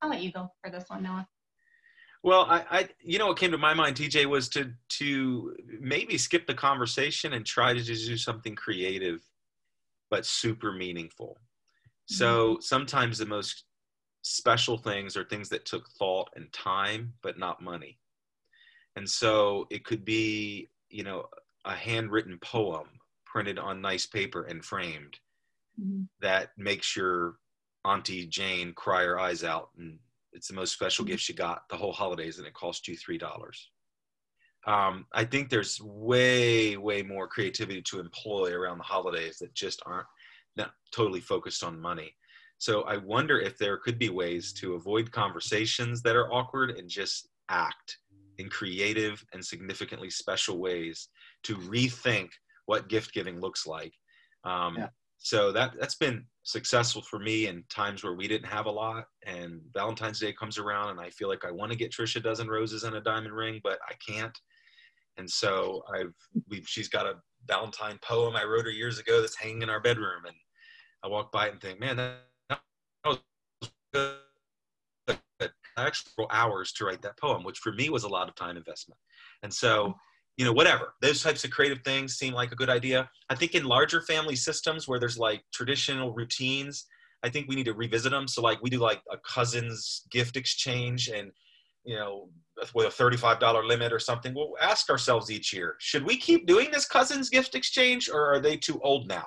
I'll 0.00 0.10
let 0.10 0.22
you 0.22 0.32
go 0.32 0.50
for 0.62 0.70
this 0.70 0.84
one, 0.88 1.02
Noah. 1.02 1.28
Well, 2.24 2.46
I, 2.48 2.64
I, 2.70 2.88
you 3.00 3.18
know, 3.18 3.26
what 3.28 3.38
came 3.38 3.50
to 3.50 3.58
my 3.58 3.74
mind, 3.74 3.96
TJ, 3.96 4.26
was 4.26 4.48
to 4.50 4.72
to 4.90 5.56
maybe 5.80 6.16
skip 6.18 6.46
the 6.46 6.54
conversation 6.54 7.32
and 7.32 7.44
try 7.44 7.74
to 7.74 7.80
just 7.80 8.06
do 8.06 8.16
something 8.16 8.54
creative, 8.54 9.20
but 10.12 10.26
super 10.26 10.72
meaningful. 10.72 11.38
Mm-hmm. 11.38 12.14
So 12.16 12.58
sometimes 12.60 13.16
the 13.16 13.24
most 13.24 13.64
special 14.20 14.76
things 14.76 15.16
are 15.16 15.24
things 15.24 15.48
that 15.48 15.64
took 15.64 15.88
thought 15.98 16.28
and 16.36 16.52
time, 16.52 17.14
but 17.22 17.38
not 17.38 17.62
money. 17.62 17.98
And 18.94 19.08
so 19.08 19.66
it 19.70 19.86
could 19.86 20.04
be, 20.04 20.68
you 20.90 21.02
know, 21.02 21.24
a 21.64 21.74
handwritten 21.74 22.38
poem 22.42 22.88
printed 23.24 23.58
on 23.58 23.80
nice 23.80 24.04
paper 24.04 24.44
and 24.44 24.62
framed 24.62 25.18
mm-hmm. 25.80 26.02
that 26.20 26.50
makes 26.58 26.94
your 26.94 27.36
auntie 27.86 28.26
Jane 28.26 28.74
cry 28.74 29.04
her 29.04 29.18
eyes 29.18 29.42
out. 29.42 29.70
And 29.78 29.98
it's 30.34 30.48
the 30.48 30.54
most 30.54 30.74
special 30.74 31.06
mm-hmm. 31.06 31.12
gift 31.12 31.22
she 31.22 31.32
got 31.32 31.66
the 31.70 31.76
whole 31.76 31.94
holidays, 31.94 32.36
and 32.36 32.46
it 32.46 32.52
cost 32.52 32.86
you 32.86 32.98
three 32.98 33.18
dollars. 33.18 33.70
Um, 34.66 35.06
I 35.12 35.24
think 35.24 35.48
there's 35.48 35.80
way, 35.80 36.76
way 36.76 37.02
more 37.02 37.26
creativity 37.26 37.82
to 37.82 38.00
employ 38.00 38.52
around 38.52 38.78
the 38.78 38.84
holidays 38.84 39.38
that 39.38 39.54
just 39.54 39.82
aren't 39.86 40.06
not 40.56 40.72
totally 40.92 41.20
focused 41.20 41.64
on 41.64 41.80
money. 41.80 42.14
So 42.58 42.82
I 42.82 42.96
wonder 42.96 43.40
if 43.40 43.58
there 43.58 43.76
could 43.76 43.98
be 43.98 44.08
ways 44.08 44.52
to 44.54 44.74
avoid 44.74 45.10
conversations 45.10 46.00
that 46.02 46.14
are 46.14 46.32
awkward 46.32 46.70
and 46.70 46.88
just 46.88 47.28
act 47.48 47.98
in 48.38 48.48
creative 48.48 49.24
and 49.32 49.44
significantly 49.44 50.10
special 50.10 50.58
ways 50.58 51.08
to 51.42 51.56
rethink 51.56 52.28
what 52.66 52.88
gift 52.88 53.12
giving 53.12 53.40
looks 53.40 53.66
like. 53.66 53.92
Um, 54.44 54.76
yeah. 54.78 54.88
So 55.18 55.52
that 55.52 55.74
that's 55.78 55.94
been 55.94 56.24
successful 56.42 57.02
for 57.02 57.20
me 57.20 57.46
in 57.46 57.62
times 57.68 58.02
where 58.02 58.14
we 58.14 58.26
didn't 58.26 58.48
have 58.48 58.66
a 58.66 58.70
lot, 58.70 59.04
and 59.24 59.60
Valentine's 59.72 60.18
Day 60.18 60.32
comes 60.32 60.58
around, 60.58 60.90
and 60.90 61.00
I 61.00 61.10
feel 61.10 61.28
like 61.28 61.44
I 61.44 61.52
want 61.52 61.70
to 61.70 61.78
get 61.78 61.92
Trisha 61.92 62.16
a 62.16 62.20
dozen 62.20 62.48
roses 62.48 62.82
and 62.82 62.96
a 62.96 63.00
diamond 63.00 63.32
ring, 63.32 63.60
but 63.62 63.78
I 63.88 63.94
can't. 64.04 64.36
And 65.18 65.28
so 65.28 65.82
I've 65.94 66.14
we've 66.48 66.66
she's 66.66 66.88
got 66.88 67.06
a 67.06 67.14
Valentine 67.46 67.98
poem 68.02 68.36
I 68.36 68.44
wrote 68.44 68.64
her 68.64 68.70
years 68.70 68.98
ago 68.98 69.20
that's 69.20 69.36
hanging 69.36 69.62
in 69.62 69.70
our 69.70 69.80
bedroom, 69.80 70.24
and 70.26 70.36
I 71.04 71.08
walk 71.08 71.32
by 71.32 71.48
it 71.48 71.52
and 71.52 71.60
think, 71.60 71.80
man, 71.80 71.96
that, 71.96 72.18
that 72.48 72.60
was 73.04 73.18
good. 73.92 74.18
Actual 75.76 76.28
hours 76.30 76.72
to 76.72 76.84
write 76.84 77.02
that 77.02 77.18
poem, 77.18 77.42
which 77.42 77.58
for 77.58 77.72
me 77.72 77.88
was 77.88 78.04
a 78.04 78.08
lot 78.08 78.28
of 78.28 78.34
time 78.34 78.56
investment. 78.56 78.98
And 79.42 79.52
so 79.52 79.94
you 80.36 80.44
know 80.44 80.52
whatever 80.52 80.94
those 81.02 81.22
types 81.22 81.44
of 81.44 81.50
creative 81.50 81.82
things 81.84 82.14
seem 82.14 82.32
like 82.32 82.52
a 82.52 82.56
good 82.56 82.70
idea 82.70 83.08
i 83.28 83.34
think 83.34 83.54
in 83.54 83.64
larger 83.64 84.00
family 84.02 84.36
systems 84.36 84.88
where 84.88 84.98
there's 84.98 85.18
like 85.18 85.42
traditional 85.52 86.12
routines 86.12 86.86
i 87.22 87.28
think 87.28 87.48
we 87.48 87.54
need 87.54 87.66
to 87.66 87.74
revisit 87.74 88.12
them 88.12 88.26
so 88.26 88.40
like 88.40 88.60
we 88.62 88.70
do 88.70 88.78
like 88.78 89.02
a 89.10 89.16
cousin's 89.18 90.02
gift 90.10 90.36
exchange 90.36 91.08
and 91.08 91.30
you 91.84 91.96
know 91.96 92.28
with 92.74 92.86
a 92.86 93.02
$35 93.02 93.66
limit 93.66 93.92
or 93.92 93.98
something 93.98 94.34
we'll 94.34 94.54
ask 94.60 94.90
ourselves 94.90 95.30
each 95.30 95.52
year 95.52 95.76
should 95.78 96.04
we 96.04 96.16
keep 96.16 96.46
doing 96.46 96.70
this 96.70 96.86
cousin's 96.86 97.28
gift 97.28 97.54
exchange 97.54 98.08
or 98.08 98.32
are 98.32 98.40
they 98.40 98.56
too 98.56 98.80
old 98.82 99.08
now? 99.08 99.26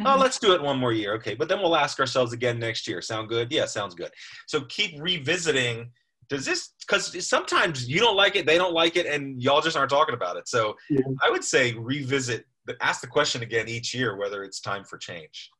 Oh, 0.00 0.02
mm-hmm. 0.02 0.06
oh 0.06 0.20
let's 0.20 0.38
do 0.38 0.52
it 0.52 0.62
one 0.62 0.78
more 0.78 0.92
year. 0.92 1.14
Okay 1.14 1.34
but 1.34 1.48
then 1.48 1.58
we'll 1.60 1.76
ask 1.76 2.00
ourselves 2.00 2.32
again 2.32 2.58
next 2.58 2.86
year. 2.88 3.00
Sound 3.00 3.28
good? 3.28 3.52
Yeah 3.52 3.66
sounds 3.66 3.94
good. 3.94 4.10
So 4.46 4.62
keep 4.62 5.00
revisiting. 5.00 5.90
Does 6.28 6.44
this 6.44 6.72
because 6.86 7.26
sometimes 7.26 7.88
you 7.88 8.00
don't 8.00 8.16
like 8.16 8.36
it 8.36 8.46
they 8.46 8.58
don't 8.58 8.74
like 8.74 8.96
it 8.96 9.06
and 9.06 9.40
y'all 9.42 9.60
just 9.60 9.76
aren't 9.76 9.90
talking 9.90 10.14
about 10.14 10.36
it. 10.36 10.48
So 10.48 10.74
yeah. 10.90 11.00
i 11.24 11.30
would 11.30 11.44
say 11.44 11.72
revisit 11.72 12.44
ask 12.80 13.00
the 13.00 13.06
question 13.06 13.42
again 13.42 13.68
each 13.68 13.94
year 13.94 14.16
whether 14.16 14.42
it's 14.42 14.60
time 14.60 14.84
for 14.84 14.98
change 14.98 15.50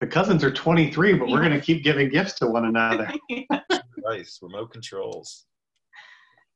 the 0.00 0.06
cousins 0.06 0.44
are 0.44 0.50
23 0.50 1.14
but 1.14 1.28
we're 1.28 1.40
going 1.40 1.52
to 1.52 1.60
keep 1.60 1.82
giving 1.82 2.08
gifts 2.08 2.34
to 2.34 2.46
one 2.46 2.66
another. 2.66 3.10
Nice 4.04 4.38
remote 4.40 4.72
controls. 4.72 5.44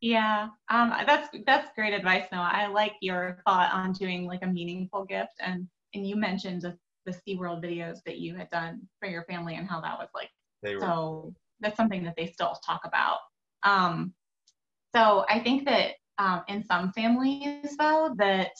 Yeah 0.00 0.48
um, 0.70 0.92
that's 1.06 1.28
that's 1.44 1.70
great 1.74 1.92
advice 1.92 2.24
noah. 2.32 2.50
I 2.50 2.66
like 2.68 2.94
your 3.02 3.38
thought 3.44 3.72
on 3.74 3.92
doing 3.92 4.26
like 4.26 4.42
a 4.42 4.46
meaningful 4.46 5.04
gift 5.04 5.34
and 5.40 5.68
and 5.94 6.08
you 6.08 6.16
mentioned 6.16 6.62
the, 6.62 6.78
the 7.04 7.12
SeaWorld 7.12 7.62
videos 7.62 7.98
that 8.06 8.18
you 8.18 8.34
had 8.34 8.48
done 8.48 8.80
for 9.00 9.08
your 9.08 9.24
family 9.24 9.56
and 9.56 9.68
how 9.68 9.80
that 9.82 9.98
was 9.98 10.08
like 10.14 10.30
they 10.62 10.76
were, 10.76 10.80
so 10.80 11.34
that's 11.60 11.76
something 11.76 12.02
that 12.04 12.14
they 12.16 12.26
still 12.26 12.56
talk 12.64 12.82
about. 12.84 13.18
Um, 13.62 14.12
so 14.94 15.24
I 15.28 15.38
think 15.38 15.64
that 15.66 15.92
um, 16.18 16.42
in 16.48 16.64
some 16.64 16.92
families, 16.92 17.76
though, 17.78 18.14
that 18.18 18.52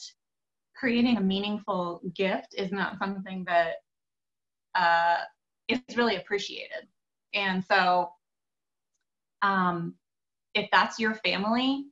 creating 0.75 1.17
a 1.17 1.21
meaningful 1.21 2.01
gift 2.15 2.55
is 2.57 2.71
not 2.71 2.97
something 2.97 3.43
that 3.47 3.75
uh, 4.75 5.17
is 5.67 5.79
really 5.95 6.17
appreciated. 6.17 6.87
And 7.33 7.63
so, 7.63 8.11
um, 9.41 9.95
if 10.53 10.69
that's 10.71 10.99
your 10.99 11.15
family, 11.15 11.85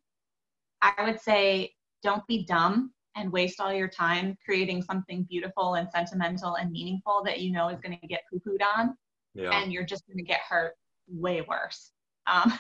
I 0.81 0.93
would 1.03 1.19
say 1.19 1.73
don't 2.03 2.25
be 2.27 2.45
dumb 2.45 2.91
and 3.15 3.31
waste 3.31 3.59
all 3.59 3.73
your 3.73 3.87
time 3.87 4.37
creating 4.45 4.81
something 4.81 5.23
beautiful 5.23 5.75
and 5.75 5.89
sentimental 5.89 6.55
and 6.55 6.71
meaningful 6.71 7.23
that 7.25 7.41
you 7.41 7.51
know 7.51 7.69
is 7.69 7.79
going 7.81 7.97
to 7.99 8.07
get 8.07 8.21
poo 8.31 8.39
pooed 8.39 8.61
on. 8.77 8.95
Yeah. 9.33 9.51
And 9.51 9.71
you're 9.71 9.85
just 9.85 10.07
going 10.07 10.17
to 10.17 10.23
get 10.23 10.41
hurt 10.47 10.73
way 11.07 11.41
worse. 11.41 11.91
Um, 12.27 12.53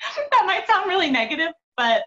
that 0.30 0.44
might 0.46 0.66
sound 0.66 0.88
really 0.88 1.10
negative, 1.10 1.52
but 1.76 2.04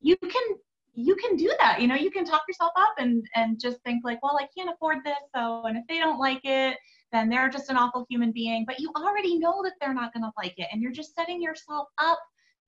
you 0.00 0.16
can 0.16 0.56
you 0.94 1.16
can 1.16 1.36
do 1.36 1.52
that. 1.58 1.80
You 1.80 1.88
know, 1.88 1.94
you 1.94 2.10
can 2.10 2.24
talk 2.24 2.42
yourself 2.48 2.72
up 2.76 2.94
and 2.98 3.26
and 3.34 3.60
just 3.60 3.82
think 3.82 4.04
like, 4.04 4.22
well, 4.22 4.38
I 4.40 4.46
can't 4.56 4.70
afford 4.70 4.98
this, 5.04 5.18
so 5.34 5.64
and 5.66 5.76
if 5.76 5.84
they 5.88 5.98
don't 5.98 6.18
like 6.18 6.40
it, 6.44 6.76
then 7.12 7.28
they're 7.28 7.48
just 7.48 7.70
an 7.70 7.76
awful 7.76 8.06
human 8.08 8.32
being. 8.32 8.64
But 8.66 8.80
you 8.80 8.90
already 8.96 9.38
know 9.38 9.62
that 9.62 9.72
they're 9.80 9.94
not 9.94 10.12
going 10.12 10.24
to 10.24 10.32
like 10.36 10.54
it, 10.56 10.68
and 10.72 10.80
you're 10.80 10.92
just 10.92 11.14
setting 11.14 11.42
yourself 11.42 11.88
up 11.98 12.18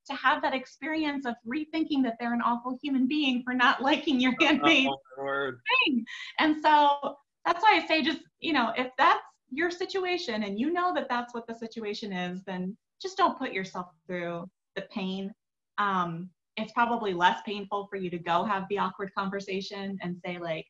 to 0.06 0.14
have 0.14 0.40
that 0.42 0.54
experience 0.54 1.26
of 1.26 1.34
rethinking 1.46 2.02
that 2.04 2.16
they're 2.18 2.34
an 2.34 2.42
awful 2.42 2.78
human 2.82 3.06
being 3.06 3.42
for 3.42 3.54
not 3.54 3.82
liking 3.82 4.20
your 4.20 4.34
handmade 4.40 4.88
oh, 5.18 5.50
thing. 5.84 6.04
And 6.38 6.56
so 6.62 7.16
that's 7.44 7.62
why 7.62 7.80
I 7.82 7.86
say 7.86 8.02
just, 8.02 8.20
you 8.40 8.52
know, 8.52 8.72
if 8.76 8.88
that's 8.96 9.22
your 9.50 9.70
situation 9.70 10.44
and 10.44 10.58
you 10.58 10.72
know 10.72 10.94
that 10.94 11.08
that's 11.08 11.34
what 11.34 11.46
the 11.46 11.54
situation 11.54 12.12
is, 12.12 12.42
then 12.44 12.76
just 13.00 13.16
don't 13.16 13.38
put 13.38 13.52
yourself 13.52 13.88
through 14.06 14.48
the 14.74 14.82
pain. 14.82 15.32
Um, 15.78 16.30
it's 16.56 16.72
probably 16.72 17.12
less 17.12 17.40
painful 17.44 17.86
for 17.88 17.96
you 17.96 18.10
to 18.10 18.18
go 18.18 18.44
have 18.44 18.64
the 18.68 18.78
awkward 18.78 19.10
conversation 19.16 19.98
and 20.02 20.16
say 20.24 20.38
like, 20.38 20.66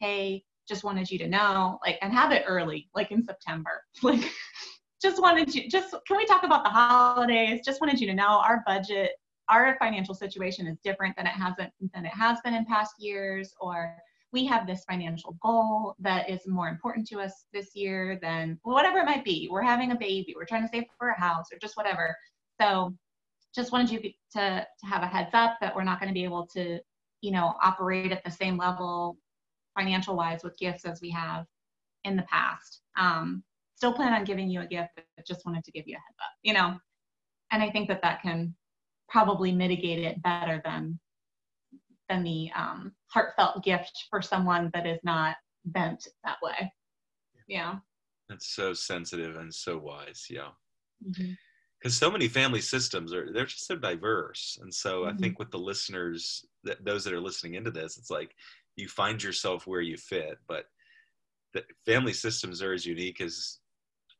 hey, 0.00 0.42
just 0.68 0.84
wanted 0.84 1.10
you 1.10 1.18
to 1.18 1.28
know, 1.28 1.78
like, 1.84 1.98
and 2.02 2.12
have 2.12 2.32
it 2.32 2.44
early, 2.46 2.88
like 2.94 3.10
in 3.10 3.24
September. 3.24 3.82
Like, 4.02 4.30
just 5.00 5.22
wanted 5.22 5.54
you, 5.54 5.68
just 5.68 5.94
can 6.06 6.16
we 6.16 6.26
talk 6.26 6.42
about 6.42 6.64
the 6.64 6.70
holidays? 6.70 7.60
Just 7.64 7.80
wanted 7.80 8.00
you 8.00 8.06
to 8.08 8.14
know 8.14 8.42
our 8.44 8.64
budget, 8.66 9.12
our 9.48 9.76
financial 9.78 10.14
situation 10.14 10.66
is 10.66 10.76
different 10.82 11.16
than 11.16 11.26
it 11.26 11.32
hasn't 11.32 11.72
than 11.94 12.04
it 12.04 12.12
has 12.12 12.38
been 12.44 12.54
in 12.54 12.64
past 12.64 12.94
years, 12.98 13.54
or 13.60 13.96
we 14.32 14.44
have 14.46 14.66
this 14.66 14.84
financial 14.88 15.38
goal 15.40 15.94
that 16.00 16.28
is 16.28 16.40
more 16.46 16.68
important 16.68 17.06
to 17.08 17.20
us 17.20 17.46
this 17.52 17.74
year 17.74 18.18
than 18.20 18.58
whatever 18.62 18.98
it 18.98 19.04
might 19.04 19.24
be. 19.24 19.48
We're 19.50 19.62
having 19.62 19.92
a 19.92 19.96
baby, 19.96 20.34
we're 20.36 20.44
trying 20.44 20.62
to 20.62 20.68
save 20.68 20.84
for 20.98 21.10
a 21.10 21.20
house, 21.20 21.46
or 21.52 21.58
just 21.58 21.76
whatever. 21.76 22.16
So 22.60 22.92
just 23.54 23.72
wanted 23.72 23.90
you 23.90 24.00
to 24.00 24.10
to 24.32 24.66
have 24.84 25.02
a 25.02 25.06
heads 25.06 25.30
up 25.32 25.56
that 25.60 25.74
we're 25.74 25.84
not 25.84 26.00
going 26.00 26.08
to 26.08 26.14
be 26.14 26.24
able 26.24 26.46
to, 26.54 26.78
you 27.20 27.30
know, 27.30 27.54
operate 27.62 28.12
at 28.12 28.24
the 28.24 28.30
same 28.30 28.56
level 28.56 29.16
financial 29.76 30.16
wise 30.16 30.42
with 30.42 30.58
gifts 30.58 30.84
as 30.84 31.00
we 31.00 31.10
have 31.10 31.46
in 32.04 32.16
the 32.16 32.22
past. 32.24 32.80
Um, 32.98 33.42
still 33.74 33.92
plan 33.92 34.12
on 34.12 34.24
giving 34.24 34.50
you 34.50 34.60
a 34.60 34.66
gift, 34.66 34.90
but 34.96 35.26
just 35.26 35.46
wanted 35.46 35.64
to 35.64 35.72
give 35.72 35.86
you 35.86 35.94
a 35.94 35.98
heads 35.98 36.18
up, 36.20 36.32
you 36.42 36.52
know? 36.52 36.76
And 37.52 37.62
I 37.62 37.70
think 37.70 37.88
that 37.88 38.02
that 38.02 38.22
can 38.22 38.54
probably 39.08 39.52
mitigate 39.52 40.04
it 40.04 40.22
better 40.22 40.60
than 40.64 40.98
than 42.08 42.24
the 42.24 42.50
um, 42.56 42.92
heartfelt 43.08 43.62
gift 43.62 44.06
for 44.08 44.22
someone 44.22 44.70
that 44.72 44.86
is 44.86 44.98
not 45.04 45.36
bent 45.66 46.08
that 46.24 46.38
way. 46.42 46.72
Yeah. 47.46 47.76
That's 48.28 48.54
so 48.54 48.72
sensitive 48.72 49.36
and 49.36 49.52
so 49.52 49.76
wise. 49.78 50.26
Yeah. 50.30 50.48
Because 51.80 51.96
so 51.96 52.10
many 52.10 52.26
family 52.26 52.60
systems 52.60 53.12
are 53.12 53.32
they're 53.32 53.46
just 53.46 53.66
so 53.66 53.76
diverse, 53.76 54.58
and 54.60 54.72
so 54.72 55.02
mm-hmm. 55.02 55.14
I 55.14 55.18
think 55.18 55.38
with 55.38 55.50
the 55.50 55.58
listeners, 55.58 56.44
that 56.64 56.84
those 56.84 57.04
that 57.04 57.12
are 57.12 57.20
listening 57.20 57.54
into 57.54 57.70
this, 57.70 57.98
it's 57.98 58.10
like 58.10 58.34
you 58.76 58.88
find 58.88 59.22
yourself 59.22 59.66
where 59.66 59.80
you 59.80 59.96
fit, 59.96 60.38
but 60.48 60.64
the 61.54 61.62
family 61.86 62.12
systems 62.12 62.62
are 62.62 62.72
as 62.72 62.84
unique 62.86 63.20
as 63.20 63.58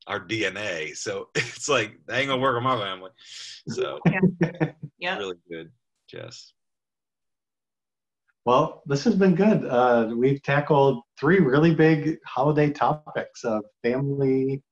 our 0.07 0.21
DNA. 0.21 0.97
So 0.97 1.29
it's 1.35 1.69
like 1.69 1.99
that 2.07 2.19
ain't 2.19 2.29
gonna 2.29 2.41
work 2.41 2.57
on 2.57 2.62
my 2.62 2.79
family. 2.79 3.11
So 3.69 3.99
yeah, 4.07 4.71
yeah. 4.99 5.19
really 5.19 5.37
good, 5.50 5.71
Jess. 6.09 6.53
Well, 8.45 8.83
this 8.87 9.05
has 9.05 9.15
been 9.15 9.35
good. 9.35 9.67
Uh, 9.67 10.11
we've 10.17 10.43
tackled 10.43 11.03
three 11.21 11.38
really 11.38 11.75
big 11.75 12.17
holiday 12.25 12.71
topics 12.71 13.45
of 13.45 13.62
family, 13.83 14.62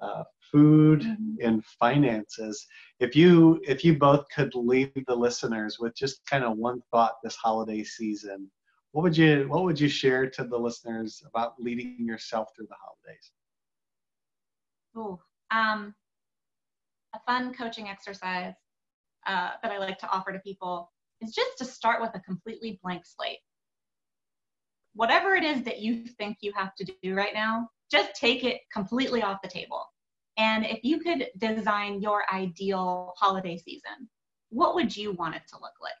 uh, 0.00 0.24
food, 0.56 1.02
mm-hmm. 1.02 1.46
and 1.46 1.64
finances. 1.64 2.66
If 2.98 3.14
you 3.14 3.60
if 3.64 3.84
you 3.84 3.98
both 3.98 4.24
could 4.34 4.54
leave 4.54 4.92
the 5.06 5.14
listeners 5.14 5.78
with 5.78 5.94
just 5.94 6.24
kind 6.26 6.44
of 6.44 6.56
one 6.56 6.80
thought 6.90 7.16
this 7.22 7.36
holiday 7.36 7.84
season, 7.84 8.50
what 8.92 9.02
would 9.02 9.16
you 9.16 9.46
what 9.48 9.64
would 9.64 9.78
you 9.78 9.88
share 9.88 10.30
to 10.30 10.44
the 10.44 10.56
listeners 10.56 11.22
about 11.26 11.60
leading 11.60 12.06
yourself 12.06 12.48
through 12.56 12.68
the 12.68 12.76
holidays? 12.80 13.32
Ooh, 14.96 15.18
um, 15.50 15.94
a 17.14 17.18
fun 17.26 17.52
coaching 17.52 17.88
exercise 17.88 18.54
uh, 19.26 19.50
that 19.62 19.72
I 19.72 19.78
like 19.78 19.98
to 19.98 20.10
offer 20.10 20.32
to 20.32 20.38
people 20.38 20.90
is 21.20 21.34
just 21.34 21.58
to 21.58 21.66
start 21.66 22.00
with 22.00 22.12
a 22.14 22.20
completely 22.20 22.80
blank 22.82 23.02
slate. 23.04 23.40
Whatever 24.94 25.34
it 25.34 25.44
is 25.44 25.62
that 25.64 25.80
you 25.80 26.06
think 26.06 26.38
you 26.40 26.52
have 26.56 26.74
to 26.76 26.90
do 27.02 27.14
right 27.14 27.34
now, 27.34 27.68
just 27.90 28.14
take 28.14 28.44
it 28.44 28.62
completely 28.72 29.22
off 29.22 29.42
the 29.42 29.48
table. 29.48 29.84
And 30.36 30.66
if 30.66 30.80
you 30.82 31.00
could 31.00 31.28
design 31.38 32.00
your 32.00 32.24
ideal 32.32 33.14
holiday 33.16 33.56
season, 33.56 34.08
what 34.50 34.74
would 34.74 34.94
you 34.94 35.12
want 35.12 35.34
it 35.34 35.42
to 35.48 35.56
look 35.56 35.72
like? 35.80 35.92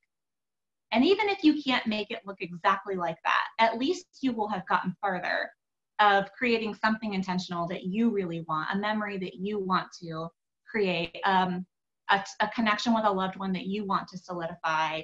And 0.92 1.04
even 1.04 1.28
if 1.28 1.42
you 1.42 1.62
can't 1.62 1.86
make 1.86 2.10
it 2.10 2.22
look 2.24 2.40
exactly 2.40 2.94
like 2.94 3.18
that, 3.24 3.44
at 3.58 3.78
least 3.78 4.06
you 4.20 4.32
will 4.32 4.48
have 4.48 4.66
gotten 4.68 4.94
further 5.02 5.50
of 5.98 6.30
creating 6.32 6.74
something 6.74 7.14
intentional 7.14 7.66
that 7.68 7.84
you 7.84 8.10
really 8.10 8.44
want, 8.46 8.68
a 8.72 8.78
memory 8.78 9.18
that 9.18 9.34
you 9.34 9.58
want 9.58 9.88
to 10.02 10.28
create, 10.70 11.16
um, 11.24 11.66
a, 12.10 12.22
a, 12.40 12.48
connection 12.48 12.94
with 12.94 13.04
a 13.04 13.10
loved 13.10 13.36
one 13.36 13.52
that 13.52 13.66
you 13.66 13.84
want 13.84 14.06
to 14.08 14.18
solidify, 14.18 15.00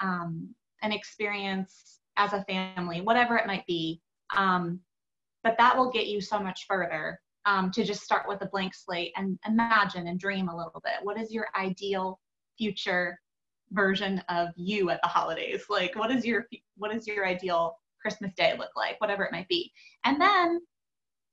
um, 0.00 0.48
an 0.82 0.92
experience 0.92 1.98
as 2.16 2.32
a 2.32 2.44
family, 2.44 3.00
whatever 3.00 3.36
it 3.36 3.46
might 3.46 3.66
be. 3.66 4.00
Um, 4.36 4.80
but 5.42 5.56
that 5.58 5.76
will 5.76 5.90
get 5.90 6.06
you 6.06 6.20
so 6.20 6.38
much 6.38 6.66
further 6.66 7.20
um, 7.46 7.70
to 7.70 7.84
just 7.84 8.02
start 8.02 8.28
with 8.28 8.42
a 8.42 8.46
blank 8.46 8.74
slate 8.74 9.12
and 9.16 9.38
imagine 9.46 10.08
and 10.08 10.20
dream 10.20 10.48
a 10.48 10.56
little 10.56 10.80
bit. 10.84 10.94
What 11.02 11.18
is 11.18 11.32
your 11.32 11.46
ideal 11.56 12.20
future 12.58 13.18
version 13.70 14.22
of 14.28 14.48
you 14.56 14.90
at 14.90 15.00
the 15.02 15.08
holidays? 15.08 15.64
Like, 15.70 15.96
what 15.96 16.10
is 16.10 16.26
your 16.26 16.46
what 16.76 16.94
is 16.94 17.06
your 17.06 17.26
ideal 17.26 17.76
Christmas 18.06 18.32
Day 18.36 18.54
look 18.56 18.70
like, 18.76 19.00
whatever 19.00 19.24
it 19.24 19.32
might 19.32 19.48
be. 19.48 19.72
And 20.04 20.20
then 20.20 20.60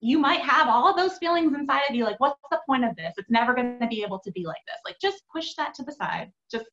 you 0.02 0.18
might 0.18 0.42
have 0.42 0.68
all 0.68 0.90
of 0.90 0.98
those 0.98 1.20
feelings 1.20 1.54
inside 1.56 1.84
of 1.88 1.96
you 1.96 2.04
like, 2.04 2.20
what's 2.20 2.40
the 2.50 2.60
point 2.68 2.84
of 2.84 2.96
this? 2.96 3.14
It's 3.16 3.30
never 3.30 3.54
going 3.54 3.80
to 3.80 3.88
be 3.88 4.02
able 4.02 4.20
to 4.20 4.32
be 4.32 4.46
like 4.46 4.58
this. 4.68 4.80
Like, 4.84 4.96
just 5.00 5.22
push 5.32 5.54
that 5.56 5.76
to 5.76 5.84
the 5.84 5.92
side. 5.92 6.32
Just 6.52 6.66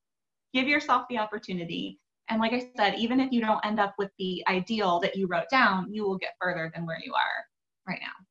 give 0.55 0.67
yourself 0.67 1.05
the 1.11 1.19
opportunity. 1.19 2.01
And 2.31 2.41
like 2.41 2.55
I 2.55 2.71
said, 2.77 2.95
even 2.99 3.21
if 3.21 3.31
you 3.31 3.43
don't 3.43 3.65
end 3.65 3.79
up 3.79 3.95
with 3.99 4.11
the 4.19 4.43
ideal 4.49 5.01
that 5.01 5.17
you 5.17 5.27
wrote 5.27 5.51
down, 5.51 5.93
you 5.93 6.03
will 6.05 6.17
get 6.17 6.35
further 6.41 6.73
than 6.75 6.87
where 6.87 6.99
you 7.05 7.13
are 7.13 7.45
right 7.87 8.01
now. 8.01 8.27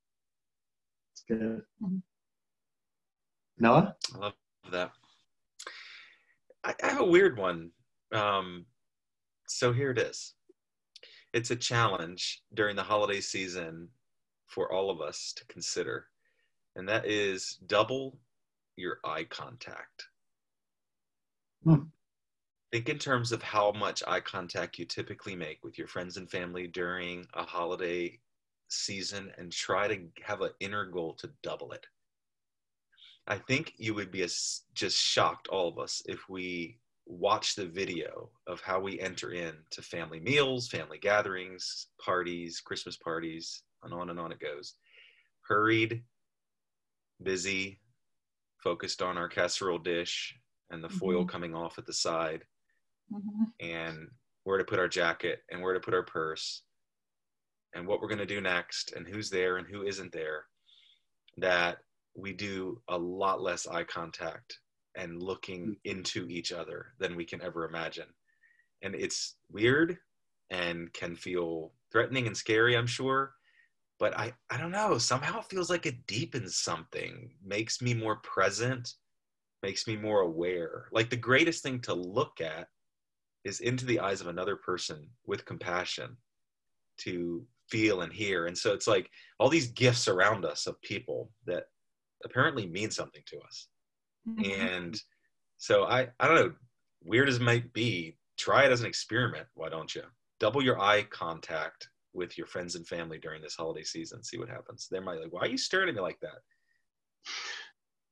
That's 1.30 1.42
good. 1.42 1.62
Mm-hmm. 1.84 1.98
Noah? 3.60 3.96
I 4.16 4.18
love 4.18 4.34
that. 4.72 4.92
I, 6.64 6.74
I 6.84 6.88
have 6.88 7.02
a 7.02 7.06
weird 7.06 7.38
one. 7.38 7.72
Um, 8.12 8.66
so 9.48 9.72
here 9.72 9.92
it 9.92 10.00
is 10.00 10.34
it's 11.34 11.52
a 11.52 11.56
challenge 11.56 12.42
during 12.54 12.76
the 12.76 12.84
holiday 12.84 13.22
season 13.22 13.88
for 14.48 14.72
all 14.72 14.90
of 14.90 15.02
us 15.02 15.34
to 15.36 15.46
consider, 15.46 16.08
and 16.76 16.90
that 16.90 17.06
is 17.06 17.60
double 17.68 18.18
your 18.76 18.98
eye 19.04 19.26
contact. 19.26 20.06
Hmm. 21.64 21.84
Think 22.72 22.90
in 22.90 22.98
terms 22.98 23.32
of 23.32 23.44
how 23.44 23.72
much 23.72 24.04
eye 24.08 24.22
contact 24.22 24.80
you 24.80 24.86
typically 24.86 25.36
make 25.36 25.64
with 25.64 25.78
your 25.78 25.88
friends 25.88 26.18
and 26.18 26.30
family 26.30 26.68
during 26.68 27.26
a 27.34 27.44
holiday 27.44 28.20
season 28.70 29.32
and 29.38 29.52
try 29.52 29.88
to 29.88 30.00
have 30.22 30.42
an 30.42 30.52
inner 30.60 30.86
goal 30.86 31.14
to 31.16 31.30
double 31.44 31.72
it. 31.72 31.86
I 33.28 33.38
think 33.38 33.74
you 33.78 33.94
would 33.94 34.12
be 34.12 34.24
a, 34.24 34.28
just 34.74 34.98
shocked, 34.98 35.48
all 35.50 35.68
of 35.68 35.78
us, 35.78 36.02
if 36.06 36.28
we 36.30 36.80
watch 37.06 37.56
the 37.56 37.66
video 37.66 38.30
of 38.48 38.62
how 38.62 38.80
we 38.80 39.00
enter 39.00 39.32
into 39.32 39.82
family 39.82 40.20
meals, 40.20 40.68
family 40.68 40.98
gatherings, 40.98 41.88
parties, 42.04 42.60
Christmas 42.60 42.98
parties, 42.98 43.64
and 43.84 43.94
on 43.94 44.10
and 44.10 44.20
on 44.20 44.32
it 44.32 44.40
goes. 44.40 44.76
Hurried, 45.42 46.04
busy, 47.22 47.80
focused 48.64 49.02
on 49.02 49.18
our 49.18 49.28
casserole 49.28 49.80
dish 49.80 50.36
and 50.70 50.84
the 50.84 50.88
mm-hmm. 50.88 50.98
foil 50.98 51.26
coming 51.26 51.56
off 51.56 51.78
at 51.78 51.86
the 51.86 51.94
side, 51.94 52.44
mm-hmm. 53.12 53.44
and 53.60 54.08
where 54.44 54.58
to 54.58 54.64
put 54.64 54.80
our 54.80 54.88
jacket 54.88 55.42
and 55.52 55.62
where 55.62 55.74
to 55.74 55.80
put 55.80 55.94
our 55.94 56.04
purse, 56.04 56.64
and 57.74 57.88
what 57.88 58.02
we're 58.02 58.08
going 58.08 58.20
to 58.20 58.26
do 58.26 58.42
next, 58.42 58.94
and 58.94 59.08
who's 59.08 59.30
there 59.30 59.58
and 59.58 59.68
who 59.68 59.84
isn't 59.84 60.12
there. 60.12 60.46
That 61.38 61.78
we 62.16 62.34
do 62.34 62.82
a 62.90 62.98
lot 62.98 63.42
less 63.42 63.68
eye 63.68 63.84
contact 63.84 64.60
and 64.96 65.22
looking 65.22 65.68
mm. 65.68 65.76
into 65.86 66.28
each 66.30 66.52
other 66.52 66.94
than 67.00 67.16
we 67.16 67.26
can 67.26 67.42
ever 67.42 67.66
imagine. 67.66 68.08
And 68.82 68.96
it's 68.96 69.36
weird 69.52 69.98
and 70.50 70.92
can 70.94 71.16
feel 71.16 71.72
threatening 71.92 72.28
and 72.28 72.36
scary, 72.36 72.76
I'm 72.76 72.88
sure. 72.88 73.34
But 74.00 74.18
I, 74.18 74.34
I 74.50 74.58
don't 74.58 74.72
know, 74.72 74.98
somehow 74.98 75.40
it 75.40 75.46
feels 75.46 75.70
like 75.70 75.86
it 75.86 76.08
deepens 76.08 76.58
something, 76.58 77.32
makes 77.46 77.82
me 77.82 77.94
more 77.94 78.18
present, 78.18 78.94
makes 79.62 79.88
me 79.88 79.98
more 79.98 80.22
aware. 80.22 80.86
Like 80.92 81.10
the 81.10 81.18
greatest 81.18 81.64
thing 81.64 81.82
to 81.82 81.94
look 81.94 82.40
at 82.40 82.68
is 83.44 83.60
into 83.60 83.86
the 83.86 84.00
eyes 84.00 84.22
of 84.22 84.28
another 84.28 84.56
person 84.56 85.08
with 85.26 85.46
compassion 85.46 86.16
to 87.00 87.46
feel 87.70 88.02
and 88.02 88.12
hear. 88.12 88.48
And 88.48 88.58
so 88.58 88.74
it's 88.74 88.88
like 88.88 89.10
all 89.40 89.50
these 89.50 89.68
gifts 89.68 90.08
around 90.08 90.46
us 90.46 90.68
of 90.68 90.82
people 90.82 91.32
that 91.46 91.66
apparently 92.26 92.68
mean 92.68 92.92
something 92.92 93.22
to 93.28 93.40
us. 93.40 93.68
Mm-hmm. 94.28 94.62
And 94.62 95.02
so 95.58 95.86
I, 95.86 96.08
I 96.20 96.28
don't 96.28 96.36
know, 96.36 96.54
weird 97.04 97.30
as 97.30 97.38
it 97.38 97.42
might 97.42 97.72
be, 97.74 98.18
try 98.38 98.66
it 98.66 98.72
as 98.72 98.82
an 98.82 98.88
experiment. 98.88 99.48
Why 99.54 99.70
don't 99.70 99.94
you? 99.94 100.04
Double 100.40 100.64
your 100.64 100.80
eye 100.80 101.04
contact 101.10 101.90
with 102.14 102.38
your 102.38 102.48
friends 102.48 102.76
and 102.76 102.88
family 102.88 103.20
during 103.20 103.42
this 103.42 103.56
holiday 103.56 103.84
season. 103.84 104.24
See 104.24 104.38
what 104.38 104.50
happens. 104.50 104.88
They 104.90 105.00
might 105.00 105.22
like, 105.22 105.34
why 105.34 105.42
are 105.42 105.48
you 105.48 105.58
staring 105.58 105.90
at 105.90 105.96
me 105.96 106.02
like 106.02 106.20
that? 106.22 106.40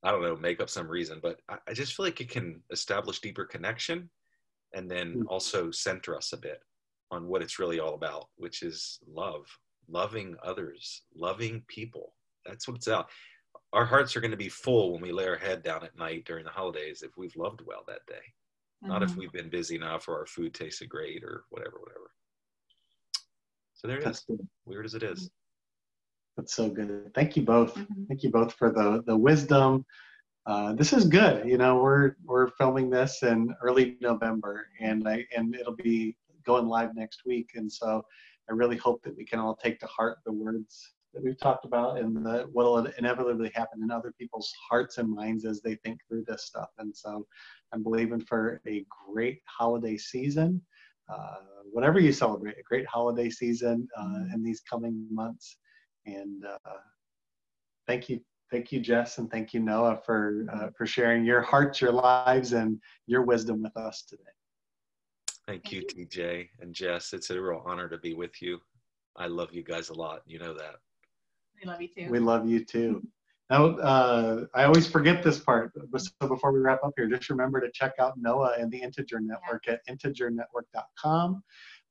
I 0.04 0.12
don't 0.12 0.22
know, 0.22 0.38
make 0.38 0.62
up 0.62 0.70
some 0.70 0.88
reason, 0.88 1.20
but 1.22 1.40
I, 1.50 1.58
I 1.68 1.74
just 1.74 1.96
feel 1.96 2.06
like 2.06 2.22
it 2.22 2.30
can 2.30 2.62
establish 2.72 3.20
deeper 3.20 3.46
connection 3.46 4.10
and 4.74 4.90
then 4.90 5.14
mm-hmm. 5.14 5.28
also 5.28 5.72
center 5.72 6.16
us 6.16 6.34
a 6.34 6.38
bit 6.38 6.62
on 7.12 7.28
what 7.28 7.42
it's 7.42 7.60
really 7.60 7.80
all 7.80 7.94
about, 7.94 8.28
which 8.36 8.64
is 8.64 9.00
love, 9.08 9.46
loving 9.90 10.36
others, 10.44 11.04
loving 11.16 11.64
people. 11.68 12.14
That's 12.46 12.68
what 12.68 12.78
it's 12.78 12.88
about. 12.88 13.10
Our 13.74 13.86
hearts 13.86 14.16
are 14.16 14.22
going 14.22 14.32
to 14.32 14.38
be 14.38 14.50
full 14.50 14.94
when 14.94 15.02
we 15.02 15.12
lay 15.12 15.28
our 15.28 15.38
head 15.38 15.64
down 15.64 15.84
at 15.84 15.98
night 15.98 16.26
during 16.26 16.46
the 16.46 16.52
holidays 16.52 17.02
if 17.04 17.18
we've 17.18 17.36
loved 17.36 17.62
well 17.66 17.84
that 17.88 18.06
day, 18.08 18.16
mm-hmm. 18.16 18.90
not 18.90 19.04
if 19.04 19.12
mm-hmm. 19.12 19.20
we've 19.20 19.32
been 19.32 19.50
busy 19.50 19.76
enough 19.76 20.08
or 20.08 20.20
our 20.20 20.26
food 20.26 20.54
tasted 20.54 20.90
great 20.90 21.24
or 21.24 21.44
whatever, 21.50 21.78
whatever. 21.80 22.12
So 23.74 23.88
there 23.88 23.98
it 23.98 24.06
That's 24.06 24.20
is. 24.20 24.26
Good. 24.26 24.48
Weird 24.66 24.86
as 24.86 24.96
it 24.96 25.04
is. 25.04 25.30
That's 26.36 26.56
so 26.56 26.70
good. 26.70 27.12
Thank 27.16 27.36
you 27.36 27.44
both. 27.44 27.76
Mm-hmm. 27.76 28.04
Thank 28.08 28.24
you 28.24 28.32
both 28.32 28.54
for 28.54 28.72
the 28.72 29.04
the 29.06 29.16
wisdom. 29.16 29.86
Uh, 30.46 30.74
this 30.74 30.94
is 30.94 31.06
good. 31.06 31.48
You 31.48 31.58
know, 31.58 31.82
we're 31.82 32.16
we're 32.24 32.48
filming 32.52 32.90
this 32.90 33.22
in 33.24 33.54
early 33.62 33.98
November, 34.02 34.68
and 34.80 35.08
I 35.08 35.26
and 35.36 35.54
it'll 35.56 35.76
be 35.76 36.16
going 36.48 36.68
live 36.68 36.96
next 36.96 37.22
week. 37.26 37.52
And 37.56 37.72
so, 37.72 38.04
I 38.50 38.54
really 38.54 38.78
hope 38.78 39.04
that 39.04 39.16
we 39.16 39.26
can 39.26 39.40
all 39.40 39.56
take 39.56 39.78
to 39.82 39.88
heart 39.88 40.20
the 40.26 40.32
words 40.32 40.94
that 41.14 41.22
we've 41.22 41.40
talked 41.40 41.66
about 41.66 42.00
and 42.00 42.26
the, 42.26 42.48
what 42.54 42.66
will 42.66 42.86
inevitably 42.98 43.52
happen 43.54 43.84
in 43.84 43.92
other 43.92 44.14
people's 44.18 44.52
hearts 44.70 44.98
and 44.98 45.14
minds 45.14 45.44
as 45.44 45.62
they 45.62 45.76
think 45.76 46.00
through 46.08 46.24
this 46.26 46.46
stuff. 46.46 46.70
And 46.80 46.96
so, 46.96 47.28
I'm 47.74 47.84
believing 47.84 48.22
for 48.22 48.62
a 48.68 48.86
great 49.06 49.42
holiday 49.46 49.98
season. 49.98 50.62
Uh, 51.10 51.36
whatever 51.72 52.00
you 52.00 52.12
celebrate, 52.12 52.58
a 52.58 52.64
great 52.64 52.88
holiday 52.88 53.30
season 53.30 53.88
uh, 53.98 54.04
mm-hmm. 54.04 54.34
in 54.34 54.44
these 54.44 54.62
coming 54.62 55.06
months. 55.12 55.58
And 56.06 56.44
uh, 56.46 56.80
thank 57.86 58.10
you, 58.10 58.20
thank 58.52 58.72
you, 58.72 58.80
Jess, 58.80 59.18
and 59.18 59.30
thank 59.30 59.54
you, 59.54 59.60
Noah, 59.60 60.00
for 60.06 60.46
uh, 60.54 60.70
for 60.78 60.86
sharing 60.86 61.26
your 61.26 61.42
hearts, 61.42 61.82
your 61.82 61.92
lives, 61.92 62.54
and 62.54 62.80
your 63.06 63.24
wisdom 63.24 63.64
with 63.64 63.76
us 63.78 64.04
today. 64.04 64.37
Thank 65.48 65.72
you, 65.72 65.82
TJ 65.82 66.50
and 66.60 66.74
Jess. 66.74 67.14
It's 67.14 67.30
a 67.30 67.42
real 67.42 67.64
honor 67.66 67.88
to 67.88 67.98
be 67.98 68.14
with 68.14 68.42
you. 68.42 68.60
I 69.16 69.28
love 69.28 69.54
you 69.54 69.64
guys 69.64 69.90
a 69.90 69.94
lot. 69.94 70.22
You 70.26 70.40
know 70.40 70.54
that. 70.54 70.76
We 71.60 71.70
love 71.70 71.82
you 71.82 71.88
too. 71.88 72.12
We 72.12 72.20
love 72.20 72.48
you 72.48 72.66
too. 72.66 73.02
Now, 73.50 73.68
uh, 73.78 74.46
I 74.54 74.66
always 74.66 74.88
forget 74.88 75.24
this 75.24 75.40
part. 75.40 75.72
But 75.90 76.02
so 76.02 76.12
before 76.28 76.52
we 76.52 76.60
wrap 76.60 76.84
up 76.84 76.92
here, 76.98 77.08
just 77.08 77.30
remember 77.30 77.62
to 77.62 77.72
check 77.72 77.94
out 77.98 78.18
Noah 78.18 78.56
and 78.60 78.70
the 78.70 78.82
Integer 78.82 79.22
Network 79.22 79.64
yeah. 79.68 79.74
at 79.74 79.88
integernetwork.com. 79.88 81.42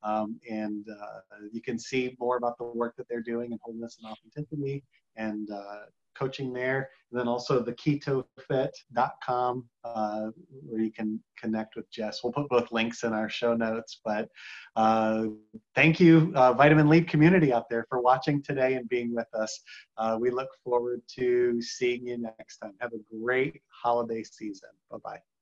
Um, 0.02 0.38
and 0.48 0.86
uh, 0.88 1.20
you 1.50 1.62
can 1.62 1.78
see 1.78 2.14
more 2.20 2.36
about 2.36 2.58
the 2.58 2.64
work 2.64 2.94
that 2.98 3.08
they're 3.08 3.22
doing 3.22 3.52
in 3.52 3.58
wholeness 3.62 3.98
and 4.02 4.12
authenticity 4.12 4.84
and 5.16 5.50
uh, 5.50 5.86
coaching 6.18 6.52
there. 6.52 6.90
And 7.10 7.20
then 7.20 7.28
also 7.28 7.62
the 7.62 7.72
ketofit.com 7.72 9.68
uh, 9.84 10.30
where 10.48 10.80
you 10.80 10.92
can 10.92 11.20
connect 11.38 11.76
with 11.76 11.88
Jess. 11.90 12.22
We'll 12.22 12.32
put 12.32 12.48
both 12.48 12.72
links 12.72 13.04
in 13.04 13.12
our 13.12 13.28
show 13.28 13.54
notes. 13.54 14.00
But 14.04 14.28
uh, 14.74 15.26
thank 15.74 16.00
you, 16.00 16.32
uh, 16.34 16.52
Vitamin 16.52 16.88
Lead 16.88 17.08
community 17.08 17.52
out 17.52 17.68
there, 17.70 17.86
for 17.88 18.00
watching 18.00 18.42
today 18.42 18.74
and 18.74 18.88
being 18.88 19.14
with 19.14 19.28
us. 19.34 19.60
Uh, 19.96 20.18
we 20.20 20.30
look 20.30 20.50
forward 20.64 21.02
to 21.16 21.60
seeing 21.62 22.06
you 22.06 22.18
next 22.18 22.58
time. 22.58 22.72
Have 22.80 22.92
a 22.92 23.16
great 23.16 23.62
holiday 23.68 24.22
season. 24.22 24.70
Bye 24.90 24.98
bye. 25.04 25.35